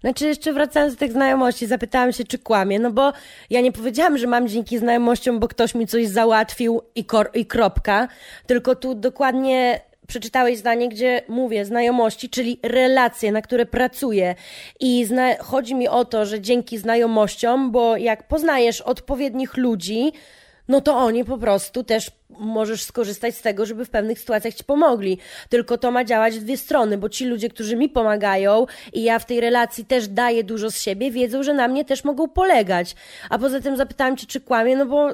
Znaczy, 0.00 0.26
jeszcze 0.26 0.52
wracając 0.52 0.94
do 0.94 0.98
tych 0.98 1.12
znajomości, 1.12 1.66
zapytałam 1.66 2.12
się, 2.12 2.24
czy 2.24 2.38
kłamie, 2.38 2.78
no 2.78 2.90
bo 2.92 3.12
ja 3.50 3.60
nie 3.60 3.72
powiedziałam, 3.72 4.18
że 4.18 4.26
mam 4.26 4.48
dzięki 4.48 4.78
znajomościom, 4.78 5.40
bo 5.40 5.48
ktoś 5.48 5.74
mi 5.74 5.86
coś 5.86 6.06
załatwił 6.08 6.82
i, 6.94 7.04
kor- 7.04 7.30
i 7.34 7.46
kropka, 7.46 8.08
tylko 8.46 8.74
tu 8.74 8.94
dokładnie 8.94 9.80
przeczytałeś 10.06 10.58
zdanie, 10.58 10.88
gdzie 10.88 11.22
mówię 11.28 11.64
znajomości, 11.64 12.28
czyli 12.30 12.60
relacje, 12.62 13.32
na 13.32 13.42
które 13.42 13.66
pracuję. 13.66 14.34
I 14.80 15.04
zna- 15.04 15.38
chodzi 15.38 15.74
mi 15.74 15.88
o 15.88 16.04
to, 16.04 16.26
że 16.26 16.40
dzięki 16.40 16.78
znajomościom, 16.78 17.70
bo 17.72 17.96
jak 17.96 18.28
poznajesz 18.28 18.80
odpowiednich 18.80 19.56
ludzi, 19.56 20.12
no 20.70 20.80
to 20.80 20.96
oni 20.96 21.24
po 21.24 21.38
prostu 21.38 21.84
też 21.84 22.10
możesz 22.28 22.82
skorzystać 22.82 23.34
z 23.34 23.42
tego, 23.42 23.66
żeby 23.66 23.84
w 23.84 23.90
pewnych 23.90 24.18
sytuacjach 24.18 24.54
ci 24.54 24.64
pomogli. 24.64 25.18
Tylko 25.48 25.78
to 25.78 25.90
ma 25.90 26.04
działać 26.04 26.34
w 26.34 26.44
dwie 26.44 26.56
strony, 26.56 26.98
bo 26.98 27.08
ci 27.08 27.26
ludzie, 27.26 27.48
którzy 27.48 27.76
mi 27.76 27.88
pomagają 27.88 28.66
i 28.92 29.02
ja 29.02 29.18
w 29.18 29.26
tej 29.26 29.40
relacji 29.40 29.84
też 29.84 30.08
daję 30.08 30.44
dużo 30.44 30.70
z 30.70 30.80
siebie, 30.80 31.10
wiedzą, 31.10 31.42
że 31.42 31.54
na 31.54 31.68
mnie 31.68 31.84
też 31.84 32.04
mogą 32.04 32.28
polegać. 32.28 32.94
A 33.30 33.38
poza 33.38 33.60
tym 33.60 33.76
zapytałam 33.76 34.16
cię, 34.16 34.26
czy 34.26 34.40
kłamie, 34.40 34.76
no 34.76 34.86
bo 34.86 35.08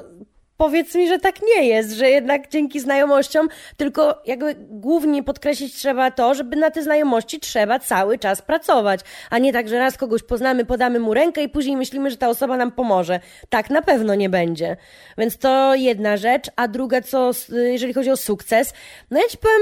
powiedz 0.57 0.95
mi, 0.95 1.07
że 1.07 1.19
tak 1.19 1.35
nie 1.41 1.67
jest, 1.67 1.91
że 1.91 2.09
jednak 2.09 2.49
dzięki 2.49 2.79
znajomościom, 2.79 3.47
tylko 3.77 4.21
jakby 4.25 4.55
głównie 4.59 5.23
podkreślić 5.23 5.75
trzeba 5.75 6.11
to, 6.11 6.33
żeby 6.33 6.55
na 6.55 6.71
te 6.71 6.83
znajomości 6.83 7.39
trzeba 7.39 7.79
cały 7.79 8.19
czas 8.19 8.41
pracować, 8.41 8.99
a 9.29 9.37
nie 9.37 9.53
tak, 9.53 9.69
że 9.69 9.79
raz 9.79 9.97
kogoś 9.97 10.23
poznamy, 10.23 10.65
podamy 10.65 10.99
mu 10.99 11.13
rękę 11.13 11.43
i 11.43 11.49
później 11.49 11.77
myślimy, 11.77 12.11
że 12.11 12.17
ta 12.17 12.29
osoba 12.29 12.57
nam 12.57 12.71
pomoże. 12.71 13.19
Tak 13.49 13.69
na 13.69 13.81
pewno 13.81 14.15
nie 14.15 14.29
będzie. 14.29 14.77
Więc 15.17 15.37
to 15.37 15.75
jedna 15.75 16.17
rzecz, 16.17 16.49
a 16.55 16.67
druga, 16.67 17.01
co 17.01 17.31
jeżeli 17.51 17.93
chodzi 17.93 18.11
o 18.11 18.17
sukces, 18.17 18.73
no 19.11 19.19
ja 19.19 19.27
ci 19.27 19.37
powiem, 19.37 19.61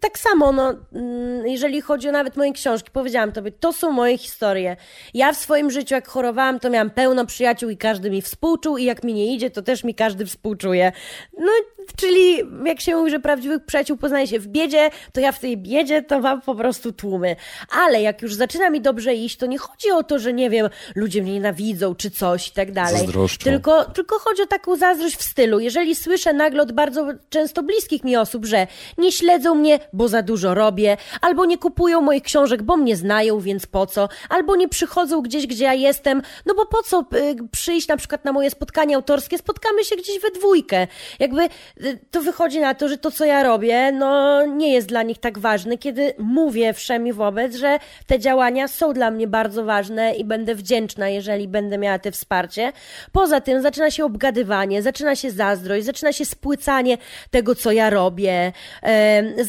tak 0.00 0.18
samo, 0.18 0.52
no, 0.52 0.74
mm, 0.92 1.46
jeżeli 1.46 1.80
chodzi 1.80 2.08
o 2.08 2.12
nawet 2.12 2.36
moje 2.36 2.52
książki, 2.52 2.90
powiedziałam 2.92 3.32
tobie, 3.32 3.52
to 3.52 3.72
są 3.72 3.90
moje 3.90 4.18
historie. 4.18 4.76
Ja 5.14 5.32
w 5.32 5.36
swoim 5.36 5.70
życiu, 5.70 5.94
jak 5.94 6.08
chorowałam, 6.08 6.60
to 6.60 6.70
miałam 6.70 6.90
pełno 6.90 7.26
przyjaciół 7.26 7.70
i 7.70 7.76
każdy 7.76 8.10
mi 8.10 8.22
współczuł 8.22 8.78
i 8.78 8.84
jak 8.84 9.04
mi 9.04 9.14
nie 9.14 9.34
idzie, 9.34 9.50
to 9.50 9.62
też 9.62 9.84
mi 9.84 9.94
każdy 9.94 10.26
współczuje. 10.26 10.92
No, 11.38 11.52
czyli 11.96 12.38
jak 12.64 12.80
się 12.80 12.96
mówi, 12.96 13.10
że 13.10 13.20
prawdziwych 13.20 13.64
przyjaciół 13.64 13.96
poznaje 13.96 14.26
się 14.26 14.38
w 14.38 14.46
biedzie, 14.46 14.90
to 15.12 15.20
ja 15.20 15.32
w 15.32 15.38
tej 15.38 15.56
biedzie 15.56 16.02
to 16.02 16.20
mam 16.20 16.42
po 16.42 16.54
prostu 16.54 16.92
tłumy. 16.92 17.36
Ale 17.70 18.02
jak 18.02 18.22
już 18.22 18.34
zaczyna 18.34 18.70
mi 18.70 18.80
dobrze 18.80 19.14
iść, 19.14 19.36
to 19.36 19.46
nie 19.46 19.58
chodzi 19.58 19.90
o 19.90 20.02
to, 20.02 20.18
że 20.18 20.32
nie 20.32 20.50
wiem, 20.50 20.68
ludzie 20.94 21.22
mnie 21.22 21.32
nienawidzą 21.32 21.94
czy 21.94 22.10
coś 22.10 22.48
i 22.48 22.52
tak 22.52 22.72
dalej. 22.72 22.98
Zazdroszczą. 22.98 23.44
Tylko, 23.44 23.84
tylko 23.84 24.18
chodzi 24.18 24.42
o 24.42 24.46
taką 24.46 24.76
zazdrość 24.76 25.16
w 25.16 25.22
stylu. 25.22 25.60
Jeżeli 25.60 25.94
słyszę 25.94 26.32
nagle 26.32 26.62
od 26.62 26.72
bardzo 26.72 27.06
często 27.28 27.62
bliskich 27.62 28.04
mi 28.04 28.16
osób, 28.16 28.44
że 28.46 28.66
nie 28.98 29.12
śledzą 29.12 29.54
mnie, 29.54 29.73
bo 29.92 30.08
za 30.08 30.22
dużo 30.22 30.54
robię, 30.54 30.96
albo 31.20 31.44
nie 31.44 31.58
kupują 31.58 32.00
moich 32.00 32.22
książek, 32.22 32.62
bo 32.62 32.76
mnie 32.76 32.96
znają, 32.96 33.40
więc 33.40 33.66
po 33.66 33.86
co, 33.86 34.08
albo 34.28 34.56
nie 34.56 34.68
przychodzą 34.68 35.22
gdzieś, 35.22 35.46
gdzie 35.46 35.64
ja 35.64 35.74
jestem, 35.74 36.22
no 36.46 36.54
bo 36.54 36.66
po 36.66 36.82
co 36.82 37.00
y, 37.00 37.36
przyjść 37.52 37.88
na 37.88 37.96
przykład 37.96 38.24
na 38.24 38.32
moje 38.32 38.50
spotkanie 38.50 38.96
autorskie, 38.96 39.38
spotkamy 39.38 39.84
się 39.84 39.96
gdzieś 39.96 40.20
we 40.20 40.30
dwójkę. 40.30 40.86
Jakby 41.18 41.42
y, 41.44 41.98
to 42.10 42.20
wychodzi 42.20 42.60
na 42.60 42.74
to, 42.74 42.88
że 42.88 42.98
to, 42.98 43.10
co 43.10 43.24
ja 43.24 43.42
robię, 43.42 43.92
no 43.92 44.46
nie 44.46 44.72
jest 44.72 44.88
dla 44.88 45.02
nich 45.02 45.18
tak 45.18 45.38
ważne, 45.38 45.78
kiedy 45.78 46.14
mówię 46.18 46.72
wszemi 46.72 47.12
wobec, 47.12 47.56
że 47.56 47.78
te 48.06 48.18
działania 48.18 48.68
są 48.68 48.92
dla 48.92 49.10
mnie 49.10 49.26
bardzo 49.26 49.64
ważne 49.64 50.14
i 50.14 50.24
będę 50.24 50.54
wdzięczna, 50.54 51.08
jeżeli 51.08 51.48
będę 51.48 51.78
miała 51.78 51.98
te 51.98 52.10
wsparcie. 52.10 52.72
Poza 53.12 53.40
tym 53.40 53.62
zaczyna 53.62 53.90
się 53.90 54.04
obgadywanie, 54.04 54.82
zaczyna 54.82 55.16
się 55.16 55.30
zazdrość, 55.30 55.86
zaczyna 55.86 56.12
się 56.12 56.24
spłycanie 56.24 56.98
tego, 57.30 57.54
co 57.54 57.72
ja 57.72 57.90
robię, 57.90 58.52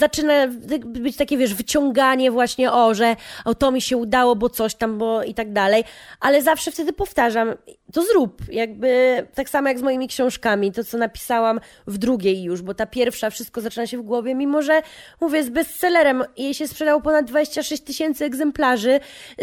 zaczyna 0.05 0.47
być 0.85 1.17
takie, 1.17 1.37
wiesz, 1.37 1.53
wyciąganie 1.53 2.31
właśnie, 2.31 2.71
o, 2.71 2.93
że 2.93 3.15
o, 3.45 3.55
to 3.55 3.71
mi 3.71 3.81
się 3.81 3.97
udało, 3.97 4.35
bo 4.35 4.49
coś 4.49 4.75
tam, 4.75 4.97
bo 4.97 5.23
i 5.23 5.33
tak 5.33 5.53
dalej, 5.53 5.83
ale 6.19 6.41
zawsze 6.41 6.71
wtedy 6.71 6.93
powtarzam, 6.93 7.53
to 7.93 8.02
zrób, 8.02 8.41
jakby 8.52 9.24
tak 9.36 9.50
samo 9.50 9.67
jak 9.67 9.80
z 9.80 9.82
moimi 9.82 10.08
książkami, 10.08 10.71
to 10.71 10.84
co 10.84 10.98
napisałam 10.98 11.60
w 11.88 11.98
drugiej 11.98 12.43
już, 12.43 12.62
bo 12.62 12.74
ta 12.74 12.86
pierwsza, 12.86 13.30
wszystko 13.30 13.62
zaczyna 13.62 13.88
się 13.88 13.98
w 13.98 14.02
głowie, 14.02 14.36
mimo 14.36 14.62
że, 14.62 14.82
mówię, 15.21 15.43
z 15.43 15.50
bestsellerem, 15.50 16.24
jej 16.38 16.54
się 16.54 16.67
sprzedało 16.67 17.02
ponad 17.02 17.26
26 17.26 17.84
tysięcy 17.84 18.26
egzemplarzy, 18.26 19.00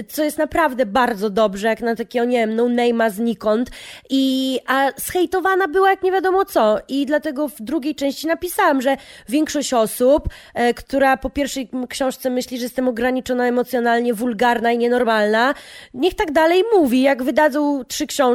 co 0.09 0.25
jest 0.25 0.39
naprawdę 0.39 0.87
bardzo 0.87 1.31
dobrze, 1.31 1.69
jak 1.69 1.81
na 1.81 1.97
takiego, 1.97 2.25
nie 2.25 2.39
wiem, 2.39 2.57
no 2.57 2.65
name'a 2.65 3.11
znikąd, 3.11 3.71
i, 4.11 4.59
a 4.67 4.91
zhejtowana 4.97 5.69
była 5.69 5.91
jak 5.91 6.03
nie 6.03 6.13
wiadomo 6.13 6.45
co. 6.45 6.79
I 6.89 7.07
dlatego 7.07 7.49
w 7.49 7.63
drugiej 7.63 7.95
części 7.95 8.27
napisałam, 8.27 8.83
że 8.83 8.97
większość 9.29 9.75
osób, 9.75 10.29
e, 10.55 10.75
która 10.75 11.17
po 11.17 11.31
pierwszej 11.31 11.71
książce 11.89 12.31
myśli, 12.31 12.59
że 12.59 12.63
jestem 12.63 12.89
ograniczona 12.89 13.47
emocjonalnie, 13.47 14.15
wulgarna 14.15 14.73
i 14.73 14.79
nienormalna, 14.79 15.55
niech 15.95 16.15
tak 16.15 16.33
dalej 16.33 16.63
mówi, 16.75 17.03
jak 17.03 17.23
wydadzą 17.23 17.85
trzy 17.85 18.07
książki, 18.07 18.32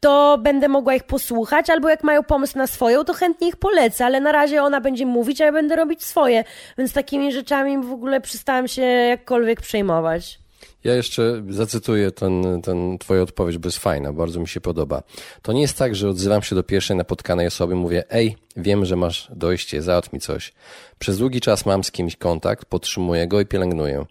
to 0.00 0.38
będę 0.42 0.68
mogła 0.68 0.94
ich 0.94 1.04
posłuchać, 1.04 1.70
albo 1.70 1.88
jak 1.88 2.04
mają 2.04 2.22
pomysł 2.22 2.58
na 2.58 2.66
swoją, 2.66 3.04
to 3.04 3.14
chętnie 3.14 3.48
ich 3.48 3.56
polecę, 3.56 4.04
ale 4.04 4.20
na 4.20 4.32
razie 4.32 4.62
ona 4.62 4.80
będzie 4.80 5.06
mówić, 5.06 5.40
a 5.40 5.44
ja 5.44 5.52
będę 5.52 5.76
robić 5.76 6.04
swoje, 6.04 6.44
więc 6.78 6.92
takimi 6.92 7.32
rzeczami 7.32 7.78
w 7.78 7.92
ogóle 7.92 8.20
przestałam 8.20 8.68
się 8.68 8.82
jakkolwiek 8.82 9.60
przejmować. 9.60 10.44
Ja 10.84 10.94
jeszcze 10.94 11.42
zacytuję 11.48 12.10
ten, 12.10 12.62
ten 12.62 12.98
twoją 12.98 13.22
odpowiedź, 13.22 13.58
bo 13.58 13.66
jest 13.68 13.78
fajna, 13.78 14.12
bardzo 14.12 14.40
mi 14.40 14.48
się 14.48 14.60
podoba. 14.60 15.02
To 15.42 15.52
nie 15.52 15.60
jest 15.60 15.78
tak, 15.78 15.94
że 15.94 16.08
odzywam 16.08 16.42
się 16.42 16.54
do 16.54 16.62
pierwszej 16.62 16.96
napotkanej 16.96 17.46
osoby, 17.46 17.74
mówię, 17.74 18.04
ej, 18.10 18.36
wiem, 18.56 18.84
że 18.84 18.96
masz 18.96 19.28
dojście, 19.36 19.82
załatw 19.82 20.12
mi 20.12 20.20
coś. 20.20 20.52
Przez 20.98 21.18
długi 21.18 21.40
czas 21.40 21.66
mam 21.66 21.84
z 21.84 21.90
kimś 21.90 22.16
kontakt, 22.16 22.64
podtrzymuję 22.64 23.28
go 23.28 23.40
i 23.40 23.46
pielęgnuję. 23.46 24.04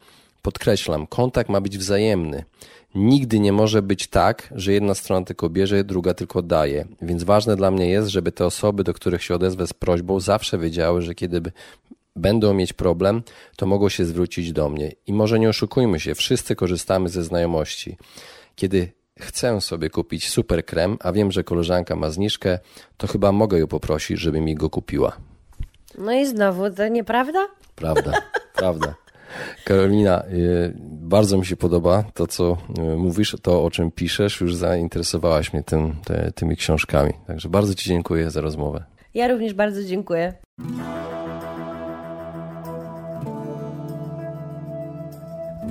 Podkreślam, 0.43 1.07
kontakt 1.07 1.49
ma 1.49 1.61
być 1.61 1.77
wzajemny. 1.77 2.43
Nigdy 2.95 3.39
nie 3.39 3.53
może 3.53 3.81
być 3.81 4.07
tak, 4.07 4.53
że 4.55 4.73
jedna 4.73 4.93
strona 4.93 5.25
tylko 5.25 5.49
bierze, 5.49 5.83
druga 5.83 6.13
tylko 6.13 6.41
daje. 6.41 6.85
Więc 7.01 7.23
ważne 7.23 7.55
dla 7.55 7.71
mnie 7.71 7.89
jest, 7.89 8.07
żeby 8.07 8.31
te 8.31 8.45
osoby, 8.45 8.83
do 8.83 8.93
których 8.93 9.23
się 9.23 9.35
odezwę 9.35 9.67
z 9.67 9.73
prośbą, 9.73 10.19
zawsze 10.19 10.57
wiedziały, 10.57 11.01
że 11.01 11.15
kiedy 11.15 11.41
będą 12.15 12.53
mieć 12.53 12.73
problem, 12.73 13.23
to 13.55 13.65
mogą 13.65 13.89
się 13.89 14.05
zwrócić 14.05 14.51
do 14.51 14.69
mnie. 14.69 14.91
I 15.07 15.13
może 15.13 15.39
nie 15.39 15.49
oszukujmy 15.49 15.99
się, 15.99 16.15
wszyscy 16.15 16.55
korzystamy 16.55 17.09
ze 17.09 17.23
znajomości. 17.23 17.97
Kiedy 18.55 18.91
chcę 19.19 19.61
sobie 19.61 19.89
kupić 19.89 20.29
super 20.29 20.65
krem, 20.65 20.97
a 20.99 21.11
wiem, 21.11 21.31
że 21.31 21.43
koleżanka 21.43 21.95
ma 21.95 22.09
zniżkę, 22.09 22.59
to 22.97 23.07
chyba 23.07 23.31
mogę 23.31 23.59
ją 23.59 23.67
poprosić, 23.67 24.19
żeby 24.19 24.41
mi 24.41 24.55
go 24.55 24.69
kupiła. 24.69 25.17
No 25.97 26.13
i 26.13 26.25
znowu, 26.25 26.71
to 26.71 26.87
nieprawda? 26.87 27.47
Prawda, 27.75 28.21
prawda. 28.55 29.02
Karolina, 29.65 30.23
y, 30.25 30.73
bardzo 30.83 31.37
mi 31.37 31.45
się 31.45 31.55
podoba 31.55 32.03
to, 32.13 32.27
co 32.27 32.57
y, 32.79 32.81
mówisz, 32.97 33.35
to, 33.41 33.63
o 33.63 33.71
czym 33.71 33.91
piszesz. 33.91 34.41
Już 34.41 34.55
zainteresowałaś 34.55 35.53
mnie 35.53 35.63
tym, 35.63 35.95
te, 36.05 36.31
tymi 36.31 36.55
książkami. 36.55 37.13
Także 37.27 37.49
bardzo 37.49 37.75
Ci 37.75 37.89
dziękuję 37.89 38.31
za 38.31 38.41
rozmowę. 38.41 38.83
Ja 39.13 39.27
również 39.27 39.53
bardzo 39.53 39.83
dziękuję. 39.83 40.33